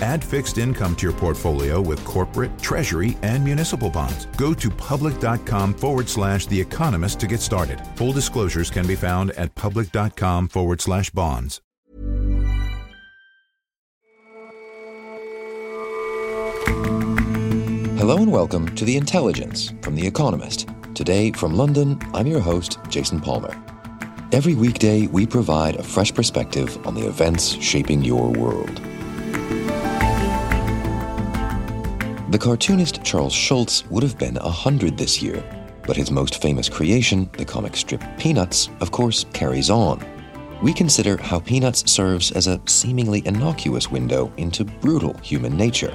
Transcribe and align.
Add 0.00 0.24
fixed 0.24 0.58
income 0.58 0.96
to 0.96 1.06
your 1.06 1.16
portfolio 1.16 1.80
with 1.80 2.04
corporate, 2.04 2.58
treasury, 2.60 3.16
and 3.22 3.44
municipal 3.44 3.90
bonds. 3.90 4.26
Go 4.36 4.54
to 4.54 4.70
public.com 4.70 5.74
forward 5.74 6.08
slash 6.08 6.46
The 6.46 6.60
Economist 6.60 7.20
to 7.20 7.26
get 7.26 7.40
started. 7.40 7.80
Full 7.96 8.12
disclosures 8.12 8.70
can 8.70 8.86
be 8.86 8.96
found 8.96 9.30
at 9.32 9.54
public.com 9.54 10.48
forward 10.48 10.80
slash 10.80 11.10
bonds. 11.10 11.60
Hello 17.98 18.16
and 18.16 18.32
welcome 18.32 18.74
to 18.76 18.86
The 18.86 18.96
Intelligence 18.96 19.74
from 19.82 19.94
The 19.94 20.06
Economist. 20.06 20.66
Today 20.94 21.32
from 21.32 21.54
London, 21.54 22.00
I'm 22.14 22.26
your 22.26 22.40
host, 22.40 22.78
Jason 22.88 23.20
Palmer. 23.20 23.54
Every 24.32 24.54
weekday, 24.54 25.06
we 25.06 25.26
provide 25.26 25.76
a 25.76 25.82
fresh 25.82 26.14
perspective 26.14 26.86
on 26.86 26.94
the 26.94 27.06
events 27.06 27.50
shaping 27.60 28.02
your 28.02 28.30
world. 28.30 28.80
The 32.30 32.38
cartoonist 32.38 33.02
Charles 33.02 33.32
Schulz 33.32 33.84
would 33.90 34.04
have 34.04 34.16
been 34.16 34.36
100 34.36 34.96
this 34.96 35.20
year, 35.20 35.42
but 35.84 35.96
his 35.96 36.12
most 36.12 36.40
famous 36.40 36.68
creation, 36.68 37.28
the 37.36 37.44
comic 37.44 37.76
strip 37.76 38.04
Peanuts, 38.18 38.70
of 38.80 38.92
course, 38.92 39.26
carries 39.32 39.68
on. 39.68 40.00
We 40.62 40.72
consider 40.72 41.16
how 41.16 41.40
Peanuts 41.40 41.90
serves 41.90 42.30
as 42.30 42.46
a 42.46 42.60
seemingly 42.66 43.26
innocuous 43.26 43.90
window 43.90 44.32
into 44.36 44.64
brutal 44.64 45.18
human 45.24 45.56
nature. 45.56 45.90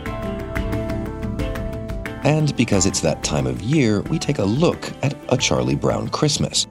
And 2.26 2.54
because 2.58 2.86
it's 2.86 3.00
that 3.00 3.24
time 3.24 3.48
of 3.48 3.62
year, 3.62 4.02
we 4.02 4.20
take 4.20 4.40
a 4.40 4.44
look 4.44 4.92
at 5.04 5.16
A 5.30 5.38
Charlie 5.38 5.76
Brown 5.76 6.10
Christmas, 6.10 6.68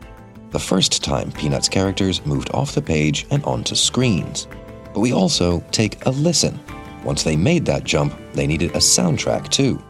the 0.50 0.58
first 0.58 1.02
time 1.02 1.32
Peanuts 1.32 1.70
characters 1.70 2.26
moved 2.26 2.50
off 2.52 2.74
the 2.74 2.82
page 2.82 3.26
and 3.30 3.42
onto 3.44 3.74
screens. 3.74 4.46
But 4.92 5.00
we 5.00 5.14
also 5.14 5.60
take 5.70 6.04
a 6.04 6.10
listen. 6.10 6.60
Once 7.05 7.22
they 7.22 7.36
made 7.36 7.64
that 7.66 7.84
jump, 7.84 8.14
they 8.33 8.47
needed 8.47 8.70
a 8.70 8.78
soundtrack 8.78 9.48
too. 9.48 9.83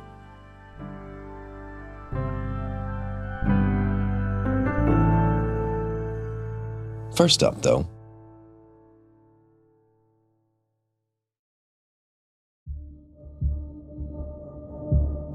First 7.16 7.44
up, 7.44 7.62
though, 7.62 7.86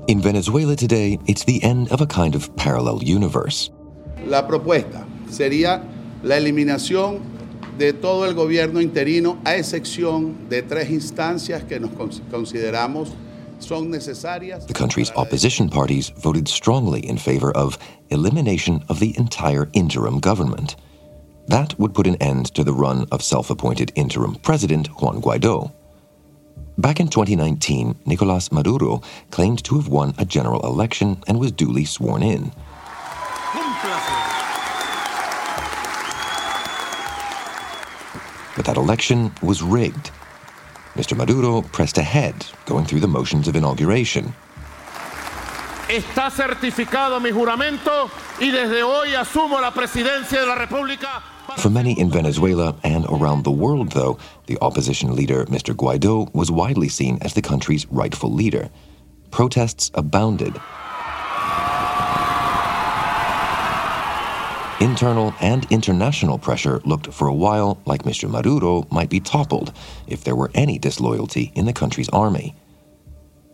In 0.10 0.22
Venezuela 0.22 0.76
today, 0.76 1.20
it's 1.28 1.44
the 1.44 1.64
end 1.64 1.92
of 1.92 2.02
a 2.02 2.08
kind 2.08 2.34
of 2.34 2.50
parallel 2.56 3.04
universe. 3.04 3.70
La 4.26 4.48
propuesta 4.48 5.06
sería 5.30 5.84
la 6.24 6.36
eliminación 6.36 7.20
de 7.80 7.94
todo 7.94 8.26
el 8.26 8.36
gobierno 8.36 8.82
interino, 8.82 9.40
a 9.46 9.56
excepción 9.56 10.50
de 10.50 10.62
tres 10.62 10.90
instancias 10.92 11.64
que 11.64 11.80
nos 11.80 11.92
consideramos 12.30 13.14
son 13.60 13.90
necesarias. 13.90 14.68
The 14.68 14.74
country's 14.74 15.12
opposition 15.16 15.70
parties 15.70 16.10
voted 16.10 16.48
strongly 16.48 17.00
in 17.00 17.18
favor 17.18 17.52
of 17.56 17.80
elimination 18.10 18.84
of 18.90 19.00
the 19.00 19.18
entire 19.18 19.70
interim 19.74 20.20
government. 20.20 20.76
That 21.48 21.74
would 21.80 21.94
put 21.94 22.06
an 22.06 22.18
end 22.18 22.54
to 22.54 22.64
the 22.64 22.74
run 22.74 23.08
of 23.12 23.24
self 23.24 23.50
appointed 23.50 23.92
interim 23.96 24.36
president 24.36 24.88
Juan 25.02 25.22
Guaido. 25.22 25.72
Back 26.78 27.00
in 27.00 27.08
2019, 27.08 27.96
Nicolas 28.06 28.52
Maduro 28.52 29.02
claimed 29.32 29.64
to 29.64 29.76
have 29.76 29.88
won 29.88 30.14
a 30.18 30.26
general 30.26 30.62
election 30.66 31.24
and 31.28 31.40
was 31.40 31.52
duly 31.52 31.86
sworn 31.86 32.24
in. 32.24 32.52
But 38.60 38.66
that 38.66 38.76
election 38.76 39.32
was 39.42 39.64
rigged. 39.64 40.12
Mr. 40.96 41.16
Maduro 41.16 41.62
pressed 41.62 41.98
ahead, 41.98 42.36
going 42.66 42.84
through 42.84 43.00
the 43.00 43.08
motions 43.08 43.48
of 43.48 43.56
inauguration. 43.56 44.34
Está 45.88 46.30
certificado 46.30 47.22
mi 47.22 47.32
juramento 47.32 48.10
y 48.42 48.52
desde 48.52 48.84
hoy 48.84 49.16
asumo 49.16 49.62
la 49.62 49.72
presidencia 49.72 50.42
de 50.42 50.46
la 50.46 50.56
República 50.56 51.24
for 51.56 51.70
many 51.70 51.98
in 51.98 52.10
Venezuela 52.10 52.76
and 52.84 53.06
around 53.06 53.44
the 53.44 53.52
world, 53.52 53.94
though, 53.94 54.18
the 54.48 54.58
opposition 54.62 55.16
leader, 55.16 55.46
Mr. 55.46 55.74
Guaido, 55.74 56.34
was 56.34 56.52
widely 56.52 56.90
seen 56.90 57.18
as 57.22 57.36
the 57.36 57.42
country's 57.42 57.86
rightful 57.88 58.32
leader. 58.32 58.70
Protests 59.32 59.90
abounded. 59.94 60.60
Internal 64.82 65.34
and 65.42 65.70
international 65.72 66.38
pressure 66.38 66.80
looked 66.86 67.14
for 67.14 67.28
a 67.28 67.34
while 67.34 67.82
like 67.86 68.04
Mr. 68.04 68.30
Maduro 68.30 68.88
might 68.90 69.10
be 69.10 69.20
toppled 69.20 69.74
if 70.08 70.24
there 70.24 70.38
were 70.38 70.50
any 70.56 70.80
disloyalty 70.80 71.52
in 71.54 71.66
the 71.66 71.74
country's 71.74 72.08
army. 72.10 72.56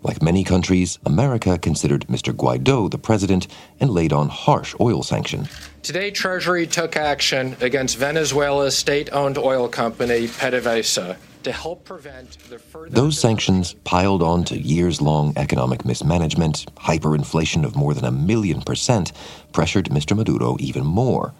Like 0.03 0.21
many 0.21 0.43
countries, 0.43 0.99
America 1.03 1.57
considered 1.57 2.05
Mr. 2.05 2.31
Guaido 2.31 2.91
the 2.91 2.99
president 2.99 3.47
and 3.79 3.89
laid 3.89 4.13
on 4.13 4.29
harsh 4.29 4.75
oil 4.79 5.01
sanctions. 5.01 5.49
Today, 5.81 6.11
Treasury 6.11 6.67
took 6.67 6.95
action 6.95 7.57
against 7.59 7.97
Venezuela's 7.97 8.77
state 8.77 9.09
owned 9.11 9.39
oil 9.39 9.67
company, 9.67 10.27
PDVSA, 10.27 11.17
to 11.45 11.51
help 11.51 11.85
prevent 11.85 12.39
the 12.49 12.57
further. 12.57 12.89
Those 12.89 13.19
sanctions, 13.19 13.73
piled 13.83 14.23
on 14.23 14.43
to 14.45 14.57
years 14.57 14.99
long 14.99 15.31
economic 15.37 15.85
mismanagement, 15.85 16.65
hyperinflation 16.75 17.63
of 17.63 17.75
more 17.75 17.93
than 17.93 18.03
a 18.03 18.11
million 18.11 18.61
percent, 18.61 19.11
pressured 19.53 19.89
Mr. 19.89 20.17
Maduro 20.17 20.57
even 20.59 20.83
more. 20.83 21.35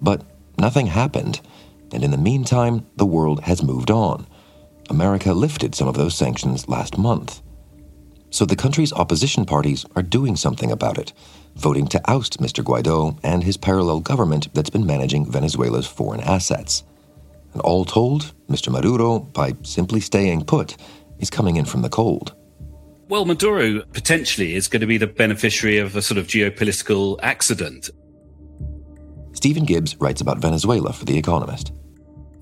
But 0.00 0.22
nothing 0.56 0.86
happened, 0.86 1.40
and 1.92 2.04
in 2.04 2.12
the 2.12 2.16
meantime, 2.16 2.86
the 2.94 3.04
world 3.04 3.40
has 3.40 3.60
moved 3.60 3.90
on. 3.90 4.24
America 4.88 5.32
lifted 5.32 5.74
some 5.74 5.88
of 5.88 5.96
those 5.96 6.14
sanctions 6.14 6.68
last 6.68 6.96
month. 6.96 7.42
So 8.30 8.44
the 8.44 8.54
country's 8.54 8.92
opposition 8.92 9.46
parties 9.46 9.84
are 9.96 10.02
doing 10.02 10.36
something 10.36 10.70
about 10.70 10.96
it, 10.96 11.12
voting 11.56 11.88
to 11.88 12.00
oust 12.08 12.38
Mr. 12.38 12.62
Guaido 12.62 13.18
and 13.24 13.42
his 13.42 13.56
parallel 13.56 13.98
government 13.98 14.54
that's 14.54 14.70
been 14.70 14.86
managing 14.86 15.28
Venezuela's 15.28 15.88
foreign 15.88 16.20
assets. 16.20 16.84
And 17.52 17.62
all 17.62 17.84
told, 17.84 18.32
Mr. 18.48 18.70
Maduro, 18.70 19.18
by 19.18 19.54
simply 19.62 20.00
staying 20.00 20.44
put, 20.44 20.76
is 21.18 21.30
coming 21.30 21.56
in 21.56 21.64
from 21.64 21.82
the 21.82 21.88
cold. 21.88 22.34
Well, 23.08 23.24
Maduro 23.24 23.82
potentially 23.92 24.54
is 24.54 24.68
going 24.68 24.80
to 24.80 24.86
be 24.86 24.98
the 24.98 25.06
beneficiary 25.06 25.78
of 25.78 25.96
a 25.96 26.02
sort 26.02 26.18
of 26.18 26.28
geopolitical 26.28 27.18
accident. 27.22 27.90
Stephen 29.32 29.64
Gibbs 29.64 29.96
writes 29.96 30.20
about 30.20 30.38
Venezuela 30.38 30.92
for 30.92 31.04
The 31.04 31.18
Economist. 31.18 31.72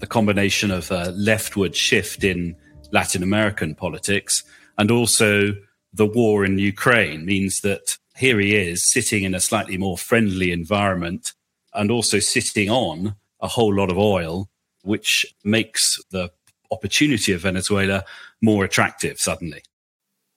The 0.01 0.07
combination 0.07 0.71
of 0.71 0.91
a 0.91 1.11
leftward 1.13 1.75
shift 1.75 2.23
in 2.23 2.55
Latin 2.93 3.23
American 3.23 3.75
politics 3.75 4.45
and 4.77 4.91
also 4.91 5.55
the 5.93 6.07
war 6.07 6.45
in 6.45 6.59
Ukraine 6.59 7.25
means 7.25 7.61
that 7.61 7.97
here 8.17 8.39
he 8.39 8.55
is 8.55 8.91
sitting 8.91 9.25
in 9.25 9.35
a 9.35 9.41
slightly 9.41 9.79
more 9.79 9.97
friendly 9.97 10.53
environment 10.53 11.33
and 11.73 11.91
also 11.91 12.19
sitting 12.19 12.69
on 12.69 13.17
a 13.41 13.49
whole 13.49 13.75
lot 13.75 13.91
of 13.91 13.99
oil, 13.99 14.49
which 14.89 15.27
makes 15.45 16.03
the 16.11 16.31
opportunity 16.71 17.33
of 17.33 17.43
Venezuela 17.43 18.05
more 18.43 18.65
attractive 18.65 19.19
suddenly. 19.19 19.63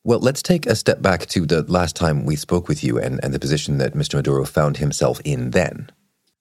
Well, 0.04 0.20
let's 0.20 0.42
take 0.42 0.66
a 0.66 0.76
step 0.76 1.02
back 1.02 1.28
to 1.28 1.46
the 1.46 1.62
last 1.64 1.96
time 1.96 2.26
we 2.26 2.36
spoke 2.36 2.68
with 2.68 2.84
you 2.84 2.98
and, 2.98 3.20
and 3.24 3.34
the 3.34 3.40
position 3.40 3.78
that 3.78 3.94
Mr. 3.94 4.16
Maduro 4.16 4.46
found 4.46 4.78
himself 4.78 5.22
in 5.24 5.52
then. 5.52 5.92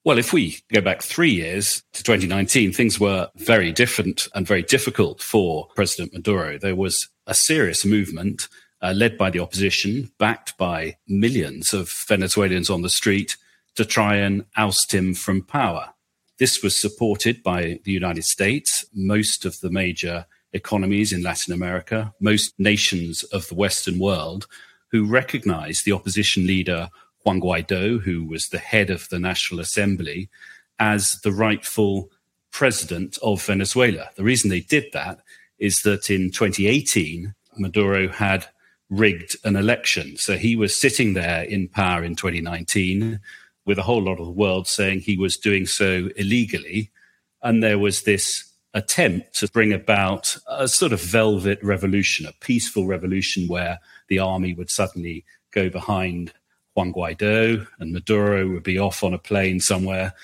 Well, 0.03 0.16
if 0.16 0.32
we 0.32 0.59
go 0.72 0.81
back 0.81 1.03
three 1.03 1.31
years 1.31 1.82
to 1.93 2.03
2019, 2.03 2.72
things 2.72 2.98
were 2.98 3.28
very 3.37 3.71
different 3.71 4.28
and 4.34 4.47
very 4.47 4.63
difficult 4.63 5.21
for 5.21 5.68
President 5.74 6.15
Maduro. 6.15 6.56
There 6.56 6.74
was 6.74 7.09
a 7.27 7.34
serious 7.34 7.84
movement 7.84 8.48
uh, 8.80 8.95
led 8.97 9.18
by 9.18 9.28
the 9.28 9.41
opposition, 9.41 10.10
backed 10.18 10.56
by 10.56 10.97
millions 11.06 11.74
of 11.74 11.92
Venezuelans 12.09 12.71
on 12.71 12.80
the 12.80 12.89
street 12.89 13.36
to 13.77 13.84
try 13.84 14.16
and 14.16 14.47
oust 14.56 14.95
him 14.95 15.13
from 15.13 15.42
power. 15.42 15.92
This 16.41 16.63
was 16.63 16.81
supported 16.81 17.42
by 17.42 17.81
the 17.84 17.92
United 17.92 18.25
States, 18.25 18.87
most 18.95 19.45
of 19.45 19.60
the 19.60 19.69
major 19.69 20.25
economies 20.54 21.13
in 21.13 21.22
Latin 21.22 21.53
America, 21.53 22.15
most 22.19 22.59
nations 22.59 23.25
of 23.25 23.47
the 23.48 23.54
Western 23.54 23.98
world, 23.98 24.47
who 24.91 25.04
recognized 25.04 25.84
the 25.84 25.92
opposition 25.92 26.47
leader 26.47 26.89
Juan 27.25 27.42
Guaido, 27.42 28.01
who 28.01 28.25
was 28.25 28.48
the 28.48 28.59
head 28.59 28.89
of 28.89 29.07
the 29.10 29.19
National 29.19 29.60
Assembly, 29.60 30.31
as 30.78 31.21
the 31.21 31.31
rightful 31.31 32.10
president 32.53 33.19
of 33.22 33.45
Venezuela. 33.45 34.09
The 34.16 34.25
reason 34.25 34.48
they 34.48 34.60
did 34.60 34.87
that 34.95 35.21
is 35.59 35.83
that 35.83 36.09
in 36.09 36.31
2018, 36.31 37.34
Maduro 37.59 38.09
had 38.09 38.47
rigged 38.89 39.37
an 39.45 39.57
election. 39.57 40.16
So 40.16 40.39
he 40.39 40.57
was 40.57 40.75
sitting 40.75 41.13
there 41.13 41.42
in 41.42 41.69
power 41.69 42.03
in 42.03 42.16
2019 42.16 43.21
with 43.71 43.78
a 43.78 43.84
whole 43.84 44.03
lot 44.03 44.19
of 44.19 44.27
the 44.27 44.33
world 44.33 44.67
saying 44.67 44.99
he 44.99 45.17
was 45.17 45.37
doing 45.37 45.65
so 45.65 46.11
illegally. 46.17 46.91
And 47.41 47.63
there 47.63 47.78
was 47.78 48.03
this 48.03 48.53
attempt 48.75 49.33
to 49.37 49.47
bring 49.47 49.72
about 49.72 50.37
a 50.49 50.67
sort 50.67 50.93
of 50.93 51.01
velvet 51.01 51.63
revolution, 51.63 52.27
a 52.27 52.33
peaceful 52.41 52.87
revolution 52.87 53.47
where 53.47 53.78
the 54.09 54.19
army 54.19 54.55
would 54.55 54.71
suddenly 54.71 55.25
go 55.53 55.71
behind 55.71 56.33
Juan 56.75 56.93
Guaido 56.93 57.65
and 57.78 57.93
Maduro 57.93 58.49
would 58.49 58.65
be 58.65 58.77
off 58.77 59.05
on 59.05 59.15
a 59.15 59.19
plane 59.19 59.61
somewhere, 59.61 60.15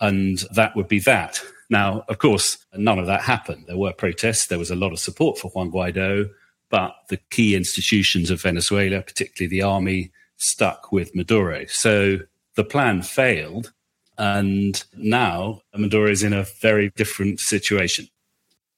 and 0.00 0.44
that 0.54 0.76
would 0.76 0.86
be 0.86 1.00
that. 1.00 1.42
Now, 1.68 2.04
of 2.06 2.18
course, 2.18 2.56
none 2.76 3.00
of 3.00 3.06
that 3.06 3.22
happened. 3.22 3.64
There 3.66 3.76
were 3.76 3.92
protests, 3.92 4.46
there 4.46 4.60
was 4.60 4.70
a 4.70 4.76
lot 4.76 4.92
of 4.92 5.00
support 5.00 5.38
for 5.38 5.50
Juan 5.50 5.72
Guaido, 5.72 6.30
but 6.70 6.94
the 7.08 7.18
key 7.30 7.56
institutions 7.56 8.30
of 8.30 8.42
Venezuela, 8.42 9.02
particularly 9.02 9.50
the 9.50 9.62
army, 9.62 10.12
stuck 10.36 10.92
with 10.92 11.16
Maduro. 11.16 11.66
So 11.66 12.18
the 12.54 12.64
plan 12.64 13.02
failed. 13.02 13.72
And 14.18 14.82
now 14.96 15.62
Maduro 15.74 16.10
is 16.10 16.22
in 16.22 16.32
a 16.32 16.46
very 16.60 16.90
different 16.96 17.40
situation. 17.40 18.08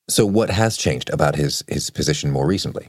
So, 0.09 0.27
what 0.27 0.51
has 0.51 0.77
changed 0.77 1.11
about 1.11 1.35
his, 1.35 1.65
his 1.67 1.91
position 1.91 2.31
more 2.31 2.47
recently? 2.47 2.89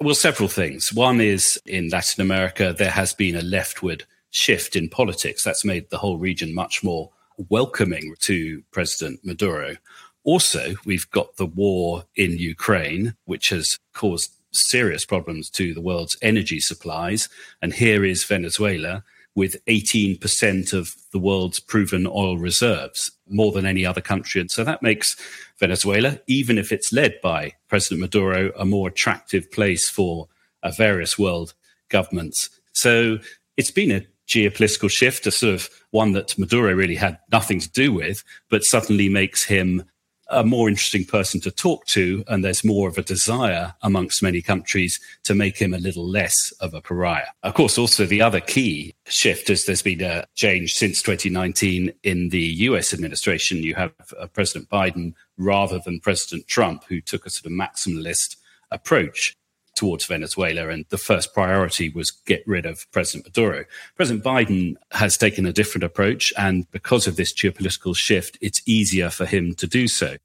Well, 0.00 0.14
several 0.14 0.48
things. 0.48 0.92
One 0.92 1.20
is 1.20 1.60
in 1.64 1.88
Latin 1.90 2.22
America, 2.22 2.74
there 2.76 2.90
has 2.90 3.12
been 3.12 3.36
a 3.36 3.42
leftward 3.42 4.04
shift 4.30 4.74
in 4.74 4.88
politics. 4.88 5.44
That's 5.44 5.64
made 5.64 5.90
the 5.90 5.98
whole 5.98 6.18
region 6.18 6.54
much 6.54 6.82
more 6.82 7.10
welcoming 7.48 8.14
to 8.20 8.62
President 8.72 9.20
Maduro. 9.22 9.76
Also, 10.24 10.74
we've 10.84 11.08
got 11.10 11.36
the 11.36 11.46
war 11.46 12.04
in 12.16 12.38
Ukraine, 12.38 13.14
which 13.26 13.50
has 13.50 13.78
caused 13.92 14.32
serious 14.52 15.04
problems 15.04 15.50
to 15.50 15.74
the 15.74 15.80
world's 15.80 16.16
energy 16.22 16.60
supplies. 16.60 17.28
And 17.60 17.72
here 17.72 18.04
is 18.04 18.24
Venezuela 18.24 19.04
with 19.34 19.64
18% 19.66 20.72
of 20.72 20.94
the 21.12 21.18
world's 21.18 21.58
proven 21.58 22.06
oil 22.06 22.36
reserves, 22.36 23.10
more 23.28 23.52
than 23.52 23.64
any 23.64 23.86
other 23.86 24.00
country. 24.00 24.40
And 24.40 24.50
so 24.50 24.62
that 24.64 24.82
makes 24.82 25.16
Venezuela, 25.58 26.18
even 26.26 26.58
if 26.58 26.70
it's 26.70 26.92
led 26.92 27.20
by 27.22 27.52
President 27.68 28.00
Maduro, 28.00 28.52
a 28.58 28.64
more 28.64 28.88
attractive 28.88 29.50
place 29.50 29.88
for 29.88 30.28
uh, 30.62 30.70
various 30.70 31.18
world 31.18 31.54
governments. 31.88 32.50
So 32.72 33.18
it's 33.56 33.70
been 33.70 33.90
a 33.90 34.06
geopolitical 34.28 34.90
shift, 34.90 35.26
a 35.26 35.30
sort 35.30 35.54
of 35.54 35.70
one 35.90 36.12
that 36.12 36.38
Maduro 36.38 36.72
really 36.74 36.94
had 36.94 37.18
nothing 37.30 37.60
to 37.60 37.70
do 37.70 37.92
with, 37.92 38.24
but 38.48 38.64
suddenly 38.64 39.08
makes 39.08 39.44
him 39.44 39.84
a 40.32 40.42
more 40.42 40.68
interesting 40.68 41.04
person 41.04 41.40
to 41.42 41.50
talk 41.50 41.86
to, 41.86 42.24
and 42.26 42.42
there's 42.42 42.64
more 42.64 42.88
of 42.88 42.98
a 42.98 43.02
desire 43.02 43.74
amongst 43.82 44.22
many 44.22 44.42
countries 44.42 44.98
to 45.24 45.34
make 45.34 45.58
him 45.58 45.74
a 45.74 45.78
little 45.78 46.08
less 46.08 46.50
of 46.60 46.74
a 46.74 46.80
pariah. 46.80 47.26
Of 47.42 47.54
course, 47.54 47.78
also 47.78 48.06
the 48.06 48.22
other 48.22 48.40
key 48.40 48.94
shift 49.06 49.50
is 49.50 49.66
there's 49.66 49.82
been 49.82 50.02
a 50.02 50.24
change 50.34 50.74
since 50.74 51.02
2019 51.02 51.92
in 52.02 52.30
the 52.30 52.40
US 52.40 52.92
administration. 52.92 53.58
You 53.58 53.74
have 53.74 53.92
uh, 54.18 54.26
President 54.26 54.68
Biden 54.70 55.14
rather 55.36 55.78
than 55.78 56.00
President 56.00 56.46
Trump, 56.48 56.84
who 56.88 57.00
took 57.00 57.26
a 57.26 57.30
sort 57.30 57.46
of 57.46 57.52
maximalist 57.52 58.36
approach 58.70 59.36
towards 59.74 60.06
Venezuela, 60.06 60.68
and 60.68 60.84
the 60.90 60.98
first 60.98 61.34
priority 61.34 61.88
was 61.88 62.10
get 62.10 62.42
rid 62.46 62.66
of 62.66 62.90
President 62.92 63.26
Maduro. 63.26 63.64
President 63.96 64.24
Biden 64.24 64.74
has 64.92 65.16
taken 65.16 65.46
a 65.46 65.52
different 65.52 65.84
approach, 65.84 66.32
and 66.36 66.70
because 66.70 67.06
of 67.06 67.16
this 67.16 67.32
geopolitical 67.32 67.96
shift, 67.96 68.38
it's 68.40 68.62
easier 68.66 69.10
for 69.10 69.26
him 69.26 69.54
to 69.54 69.66
do 69.66 69.88
so. 69.88 70.16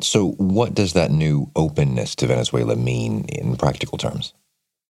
So, 0.00 0.32
what 0.32 0.74
does 0.74 0.92
that 0.94 1.10
new 1.10 1.50
openness 1.54 2.14
to 2.16 2.26
Venezuela 2.26 2.76
mean 2.76 3.26
in 3.26 3.56
practical 3.56 3.98
terms? 3.98 4.34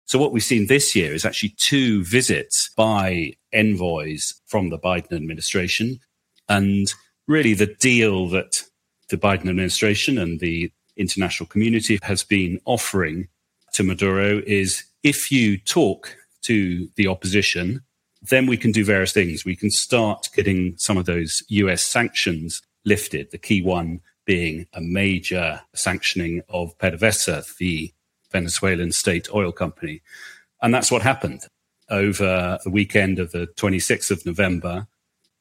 So, 0.06 0.20
what 0.20 0.32
we've 0.32 0.44
seen 0.44 0.68
this 0.68 0.96
year 0.96 1.14
is 1.14 1.26
actually 1.26 1.56
two 1.58 2.04
visits 2.04 2.70
by 2.76 3.34
envoys 3.52 4.42
from 4.46 4.70
the 4.70 4.78
Biden 4.78 5.14
administration. 5.14 6.00
And 6.48 6.94
really, 7.28 7.54
the 7.54 7.74
deal 7.80 8.28
that 8.30 8.64
the 9.10 9.18
Biden 9.18 9.50
administration 9.50 10.18
and 10.18 10.40
the 10.40 10.72
international 10.98 11.48
community 11.48 11.98
has 12.04 12.24
been 12.24 12.60
offering 12.66 13.28
to 13.74 13.84
Maduro 13.84 14.42
is 14.46 14.84
if 15.04 15.32
you 15.32 15.58
talk 15.58 16.16
to 16.44 16.88
the 16.96 17.08
opposition, 17.08 17.82
then 18.22 18.46
we 18.46 18.58
can 18.58 18.72
do 18.72 18.86
various 18.86 19.14
things. 19.14 19.46
We 19.46 19.56
can 19.56 19.72
start 19.72 20.30
getting 20.36 20.76
some 20.78 20.98
of 20.98 21.06
those 21.06 21.42
US 21.50 21.84
sanctions 21.84 22.62
lifted. 22.86 23.32
The 23.32 23.38
key 23.38 23.62
one 23.62 24.02
being 24.26 24.68
a 24.74 24.82
major 24.82 25.62
sanctioning 25.74 26.42
of 26.50 26.78
PDVSA, 26.78 27.58
the 27.58 27.92
Venezuelan 28.32 28.92
state 28.92 29.34
oil 29.34 29.52
company. 29.52 30.02
And 30.62 30.74
that's 30.74 30.92
what 30.92 31.02
happened. 31.02 31.46
Over 31.90 32.60
the 32.64 32.70
weekend 32.70 33.20
of 33.20 33.32
the 33.32 33.48
26th 33.58 34.12
of 34.12 34.26
November, 34.26 34.88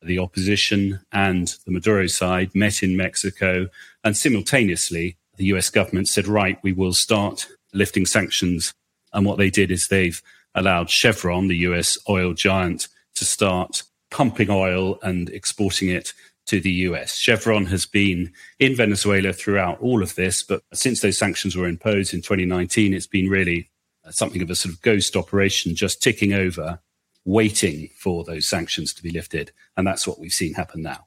the 0.02 0.18
opposition 0.18 1.00
and 1.12 1.54
the 1.66 1.72
Maduro 1.72 2.06
side 2.06 2.54
met 2.54 2.82
in 2.82 2.96
Mexico, 2.96 3.68
and 4.02 4.16
simultaneously, 4.16 5.18
the 5.36 5.44
US 5.46 5.70
government 5.70 6.08
said, 6.08 6.26
right, 6.26 6.58
we 6.62 6.72
will 6.72 6.94
start 6.94 7.46
lifting 7.72 8.06
sanctions. 8.06 8.72
And 9.12 9.26
what 9.26 9.38
they 9.38 9.50
did 9.50 9.70
is 9.70 9.88
they've 9.88 10.22
allowed 10.54 10.90
Chevron, 10.90 11.48
the 11.48 11.58
US 11.58 11.98
oil 12.08 12.32
giant, 12.32 12.88
to 13.14 13.24
start 13.24 13.82
pumping 14.10 14.50
oil 14.50 14.98
and 15.02 15.28
exporting 15.30 15.88
it 15.88 16.12
to 16.46 16.60
the 16.60 16.70
US. 16.70 17.16
Chevron 17.16 17.66
has 17.66 17.86
been 17.86 18.32
in 18.58 18.74
Venezuela 18.74 19.32
throughout 19.32 19.80
all 19.80 20.02
of 20.02 20.16
this, 20.16 20.42
but 20.42 20.62
since 20.72 21.00
those 21.00 21.18
sanctions 21.18 21.54
were 21.54 21.68
imposed 21.68 22.12
in 22.12 22.22
2019, 22.22 22.92
it's 22.92 23.06
been 23.06 23.28
really 23.28 23.70
something 24.10 24.42
of 24.42 24.50
a 24.50 24.56
sort 24.56 24.74
of 24.74 24.82
ghost 24.82 25.14
operation, 25.16 25.76
just 25.76 26.02
ticking 26.02 26.32
over, 26.32 26.80
waiting 27.24 27.90
for 27.96 28.24
those 28.24 28.48
sanctions 28.48 28.92
to 28.94 29.02
be 29.02 29.10
lifted. 29.10 29.52
And 29.76 29.86
that's 29.86 30.06
what 30.06 30.18
we've 30.18 30.32
seen 30.32 30.54
happen 30.54 30.82
now. 30.82 31.06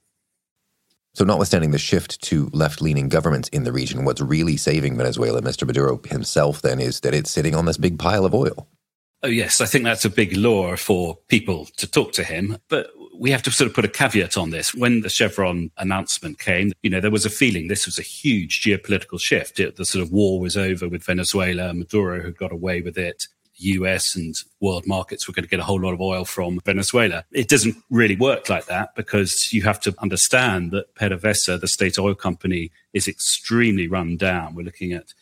So, 1.15 1.23
notwithstanding 1.23 1.71
the 1.71 1.77
shift 1.77 2.21
to 2.23 2.49
left 2.53 2.81
leaning 2.81 3.07
governments 3.07 3.47
in 3.49 3.63
the 3.63 3.71
region, 3.71 4.03
what's 4.03 4.21
really 4.21 4.57
saving 4.57 4.97
Venezuela, 4.97 5.41
Mr. 5.41 5.67
Maduro 5.67 6.01
himself, 6.05 6.63
then, 6.63 6.79
is 6.79 7.01
that 7.01 7.13
it's 7.13 7.29
sitting 7.29 7.53
on 7.53 7.65
this 7.65 7.77
big 7.77 7.99
pile 7.99 8.25
of 8.25 8.33
oil. 8.33 8.67
Oh, 9.21 9.27
yes. 9.27 9.61
I 9.61 9.65
think 9.65 9.85
that's 9.85 10.05
a 10.05 10.09
big 10.09 10.35
lure 10.35 10.75
for 10.75 11.17
people 11.27 11.67
to 11.77 11.87
talk 11.87 12.13
to 12.13 12.23
him. 12.23 12.57
But 12.67 12.87
we 13.15 13.31
have 13.31 13.43
to 13.43 13.51
sort 13.51 13.69
of 13.69 13.75
put 13.75 13.85
a 13.85 13.89
caveat 13.89 14.37
on 14.37 14.49
this. 14.49 14.73
When 14.73 15.01
the 15.01 15.09
Chevron 15.09 15.71
announcement 15.77 16.39
came, 16.39 16.73
you 16.81 16.89
know, 16.89 16.99
there 16.99 17.11
was 17.11 17.25
a 17.25 17.29
feeling 17.29 17.67
this 17.67 17.85
was 17.85 17.99
a 17.99 18.03
huge 18.03 18.61
geopolitical 18.61 19.19
shift. 19.19 19.59
It, 19.59 19.75
the 19.77 19.85
sort 19.85 20.03
of 20.03 20.11
war 20.11 20.39
was 20.39 20.57
over 20.57 20.89
with 20.89 21.05
Venezuela. 21.05 21.73
Maduro 21.73 22.21
had 22.23 22.37
got 22.37 22.51
away 22.51 22.81
with 22.81 22.97
it. 22.97 23.27
US 23.57 24.15
and 24.15 24.35
world 24.59 24.85
markets 24.87 25.27
were 25.27 25.33
going 25.33 25.43
to 25.43 25.49
get 25.49 25.59
a 25.59 25.63
whole 25.63 25.81
lot 25.81 25.93
of 25.93 26.01
oil 26.01 26.25
from 26.25 26.59
Venezuela. 26.65 27.25
It 27.31 27.49
doesn't 27.49 27.75
really 27.89 28.15
work 28.15 28.49
like 28.49 28.65
that 28.65 28.95
because 28.95 29.51
you 29.53 29.61
have 29.63 29.79
to 29.81 29.95
understand 29.99 30.71
that 30.71 30.93
PDVSA, 30.95 31.59
the 31.61 31.67
state 31.67 31.99
oil 31.99 32.15
company, 32.15 32.71
is 32.93 33.07
extremely 33.07 33.87
run 33.87 34.17
down. 34.17 34.55
We're 34.55 34.63
looking 34.63 34.93
at 34.93 35.13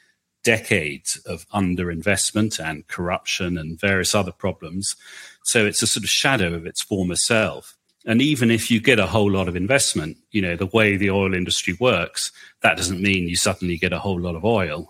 decades 0.43 1.17
of 1.25 1.47
underinvestment 1.49 2.59
and 2.63 2.87
corruption 2.87 3.57
and 3.57 3.79
various 3.79 4.15
other 4.15 4.31
problems. 4.31 4.95
So 5.43 5.65
it's 5.65 5.81
a 5.81 5.87
sort 5.87 6.03
of 6.03 6.09
shadow 6.09 6.53
of 6.53 6.65
its 6.65 6.81
former 6.81 7.15
self. 7.15 7.77
And 8.05 8.21
even 8.21 8.49
if 8.49 8.71
you 8.71 8.79
get 8.79 8.97
a 8.97 9.05
whole 9.05 9.29
lot 9.29 9.47
of 9.47 9.55
investment, 9.55 10.17
you 10.31 10.41
know, 10.41 10.55
the 10.55 10.65
way 10.65 10.97
the 10.97 11.11
oil 11.11 11.35
industry 11.35 11.77
works, 11.79 12.31
that 12.61 12.77
doesn't 12.77 13.01
mean 13.01 13.27
you 13.27 13.35
suddenly 13.35 13.77
get 13.77 13.93
a 13.93 13.99
whole 13.99 14.19
lot 14.19 14.35
of 14.35 14.43
oil. 14.43 14.89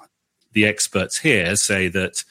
The 0.54 0.66
experts 0.66 1.20
here 1.20 1.56
say 1.58 1.90
that 1.90 2.24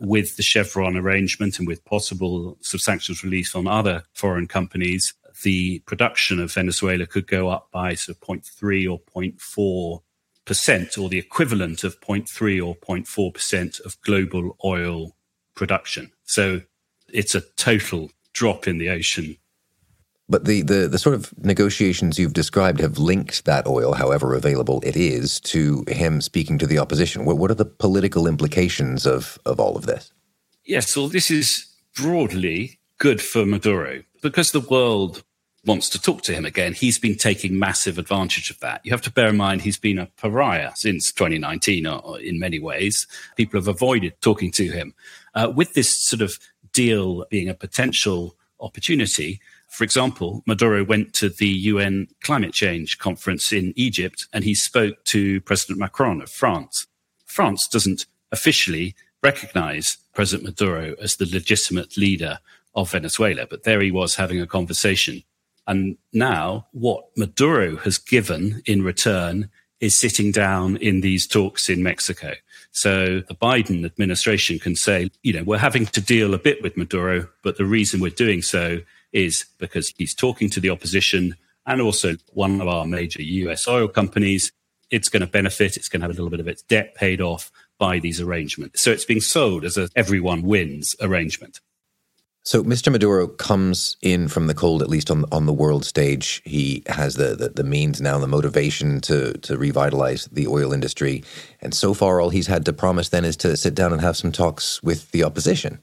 with 0.00 0.36
the 0.36 0.42
Chevron 0.42 0.96
arrangement 0.96 1.58
and 1.58 1.66
with 1.66 1.84
possible 1.84 2.56
sanctions 2.60 3.24
release 3.24 3.54
on 3.54 3.66
other 3.66 4.04
foreign 4.14 4.46
companies, 4.46 5.14
the 5.42 5.80
production 5.80 6.40
of 6.40 6.52
Venezuela 6.52 7.06
could 7.06 7.26
go 7.26 7.48
up 7.48 7.68
by 7.70 7.94
sort 7.94 8.16
of 8.16 8.26
0.3 8.26 8.90
or 8.90 9.00
0.4 9.00 10.00
percent, 10.44 10.96
or 10.96 11.10
the 11.10 11.18
equivalent 11.18 11.84
of 11.84 12.00
0.3 12.00 12.66
or 12.66 12.74
0.4 12.76 13.34
percent 13.34 13.80
of 13.84 14.00
global 14.00 14.56
oil 14.64 15.14
production. 15.54 16.10
So 16.24 16.62
it's 17.12 17.34
a 17.34 17.42
total 17.56 18.10
drop 18.32 18.66
in 18.66 18.78
the 18.78 18.88
ocean 18.88 19.36
but 20.28 20.44
the, 20.44 20.62
the, 20.62 20.88
the 20.88 20.98
sort 20.98 21.14
of 21.14 21.32
negotiations 21.38 22.18
you've 22.18 22.34
described 22.34 22.80
have 22.80 22.98
linked 22.98 23.44
that 23.46 23.66
oil, 23.66 23.94
however 23.94 24.34
available 24.34 24.80
it 24.84 24.96
is, 24.96 25.40
to 25.40 25.84
him 25.88 26.20
speaking 26.20 26.58
to 26.58 26.66
the 26.66 26.78
opposition. 26.78 27.24
What, 27.24 27.38
what 27.38 27.50
are 27.50 27.54
the 27.54 27.64
political 27.64 28.26
implications 28.26 29.06
of, 29.06 29.38
of 29.46 29.58
all 29.58 29.76
of 29.76 29.86
this? 29.86 30.12
Yes, 30.64 30.96
well, 30.96 31.08
this 31.08 31.30
is 31.30 31.66
broadly 31.96 32.78
good 32.98 33.22
for 33.22 33.46
Maduro 33.46 34.02
because 34.22 34.52
the 34.52 34.60
world 34.60 35.22
wants 35.64 35.88
to 35.90 36.00
talk 36.00 36.22
to 36.22 36.32
him 36.32 36.44
again. 36.44 36.72
He's 36.72 36.98
been 36.98 37.16
taking 37.16 37.58
massive 37.58 37.98
advantage 37.98 38.50
of 38.50 38.60
that. 38.60 38.80
You 38.84 38.90
have 38.90 39.02
to 39.02 39.10
bear 39.10 39.28
in 39.28 39.36
mind 39.36 39.62
he's 39.62 39.78
been 39.78 39.98
a 39.98 40.06
pariah 40.16 40.72
since 40.74 41.12
2019 41.12 41.86
in 42.22 42.38
many 42.38 42.58
ways. 42.58 43.06
People 43.36 43.58
have 43.58 43.68
avoided 43.68 44.20
talking 44.20 44.50
to 44.52 44.64
him. 44.70 44.94
Uh, 45.34 45.52
with 45.54 45.74
this 45.74 45.90
sort 45.90 46.22
of 46.22 46.38
deal 46.72 47.24
being 47.30 47.48
a 47.48 47.54
potential 47.54 48.36
opportunity, 48.60 49.40
for 49.68 49.84
example, 49.84 50.42
Maduro 50.46 50.84
went 50.84 51.12
to 51.14 51.28
the 51.28 51.46
UN 51.46 52.08
climate 52.22 52.52
change 52.52 52.98
conference 52.98 53.52
in 53.52 53.72
Egypt 53.76 54.26
and 54.32 54.44
he 54.44 54.54
spoke 54.54 55.04
to 55.04 55.40
President 55.42 55.78
Macron 55.78 56.22
of 56.22 56.30
France. 56.30 56.86
France 57.26 57.68
doesn't 57.68 58.06
officially 58.32 58.94
recognize 59.22 59.98
President 60.14 60.44
Maduro 60.44 60.94
as 61.00 61.16
the 61.16 61.26
legitimate 61.26 61.96
leader 61.96 62.38
of 62.74 62.90
Venezuela, 62.90 63.46
but 63.48 63.64
there 63.64 63.80
he 63.80 63.90
was 63.90 64.16
having 64.16 64.40
a 64.40 64.46
conversation. 64.46 65.22
And 65.66 65.98
now 66.12 66.66
what 66.72 67.04
Maduro 67.16 67.76
has 67.76 67.98
given 67.98 68.62
in 68.64 68.82
return 68.82 69.50
is 69.80 69.96
sitting 69.96 70.32
down 70.32 70.76
in 70.78 71.02
these 71.02 71.26
talks 71.26 71.68
in 71.68 71.82
Mexico. 71.82 72.32
So 72.72 73.20
the 73.20 73.34
Biden 73.34 73.84
administration 73.84 74.58
can 74.58 74.74
say, 74.74 75.10
you 75.22 75.32
know, 75.32 75.44
we're 75.44 75.58
having 75.58 75.86
to 75.86 76.00
deal 76.00 76.34
a 76.34 76.38
bit 76.38 76.62
with 76.62 76.76
Maduro, 76.76 77.28
but 77.42 77.58
the 77.58 77.64
reason 77.64 78.00
we're 78.00 78.10
doing 78.10 78.42
so 78.42 78.80
is 79.12 79.46
because 79.58 79.92
he's 79.96 80.14
talking 80.14 80.50
to 80.50 80.60
the 80.60 80.70
opposition 80.70 81.36
and 81.66 81.80
also 81.80 82.16
one 82.32 82.60
of 82.60 82.68
our 82.68 82.84
major 82.84 83.22
US 83.22 83.68
oil 83.68 83.88
companies. 83.88 84.52
It's 84.90 85.08
going 85.08 85.20
to 85.20 85.26
benefit. 85.26 85.76
It's 85.76 85.88
going 85.88 86.00
to 86.00 86.04
have 86.04 86.10
a 86.10 86.14
little 86.14 86.30
bit 86.30 86.40
of 86.40 86.48
its 86.48 86.62
debt 86.62 86.94
paid 86.94 87.20
off 87.20 87.50
by 87.78 87.98
these 87.98 88.20
arrangements. 88.20 88.80
So 88.82 88.90
it's 88.90 89.04
being 89.04 89.20
sold 89.20 89.64
as 89.64 89.76
a 89.76 89.88
everyone 89.94 90.42
wins 90.42 90.96
arrangement. 91.00 91.60
So 92.48 92.64
Mr. 92.64 92.90
Maduro 92.90 93.28
comes 93.28 93.98
in 94.00 94.28
from 94.28 94.46
the 94.46 94.54
cold, 94.54 94.80
at 94.80 94.88
least 94.88 95.10
on 95.10 95.26
on 95.30 95.44
the 95.44 95.52
world 95.52 95.84
stage. 95.84 96.40
He 96.46 96.82
has 96.86 97.16
the, 97.16 97.36
the, 97.36 97.50
the 97.50 97.62
means 97.62 98.00
now, 98.00 98.18
the 98.18 98.26
motivation 98.26 99.02
to 99.02 99.34
to 99.34 99.58
revitalize 99.58 100.26
the 100.32 100.46
oil 100.46 100.72
industry, 100.72 101.22
and 101.60 101.74
so 101.74 101.92
far, 101.92 102.22
all 102.22 102.30
he's 102.30 102.46
had 102.46 102.64
to 102.64 102.72
promise 102.72 103.10
then 103.10 103.26
is 103.26 103.36
to 103.38 103.54
sit 103.54 103.74
down 103.74 103.92
and 103.92 104.00
have 104.00 104.16
some 104.16 104.32
talks 104.32 104.82
with 104.82 105.10
the 105.10 105.24
opposition. 105.24 105.78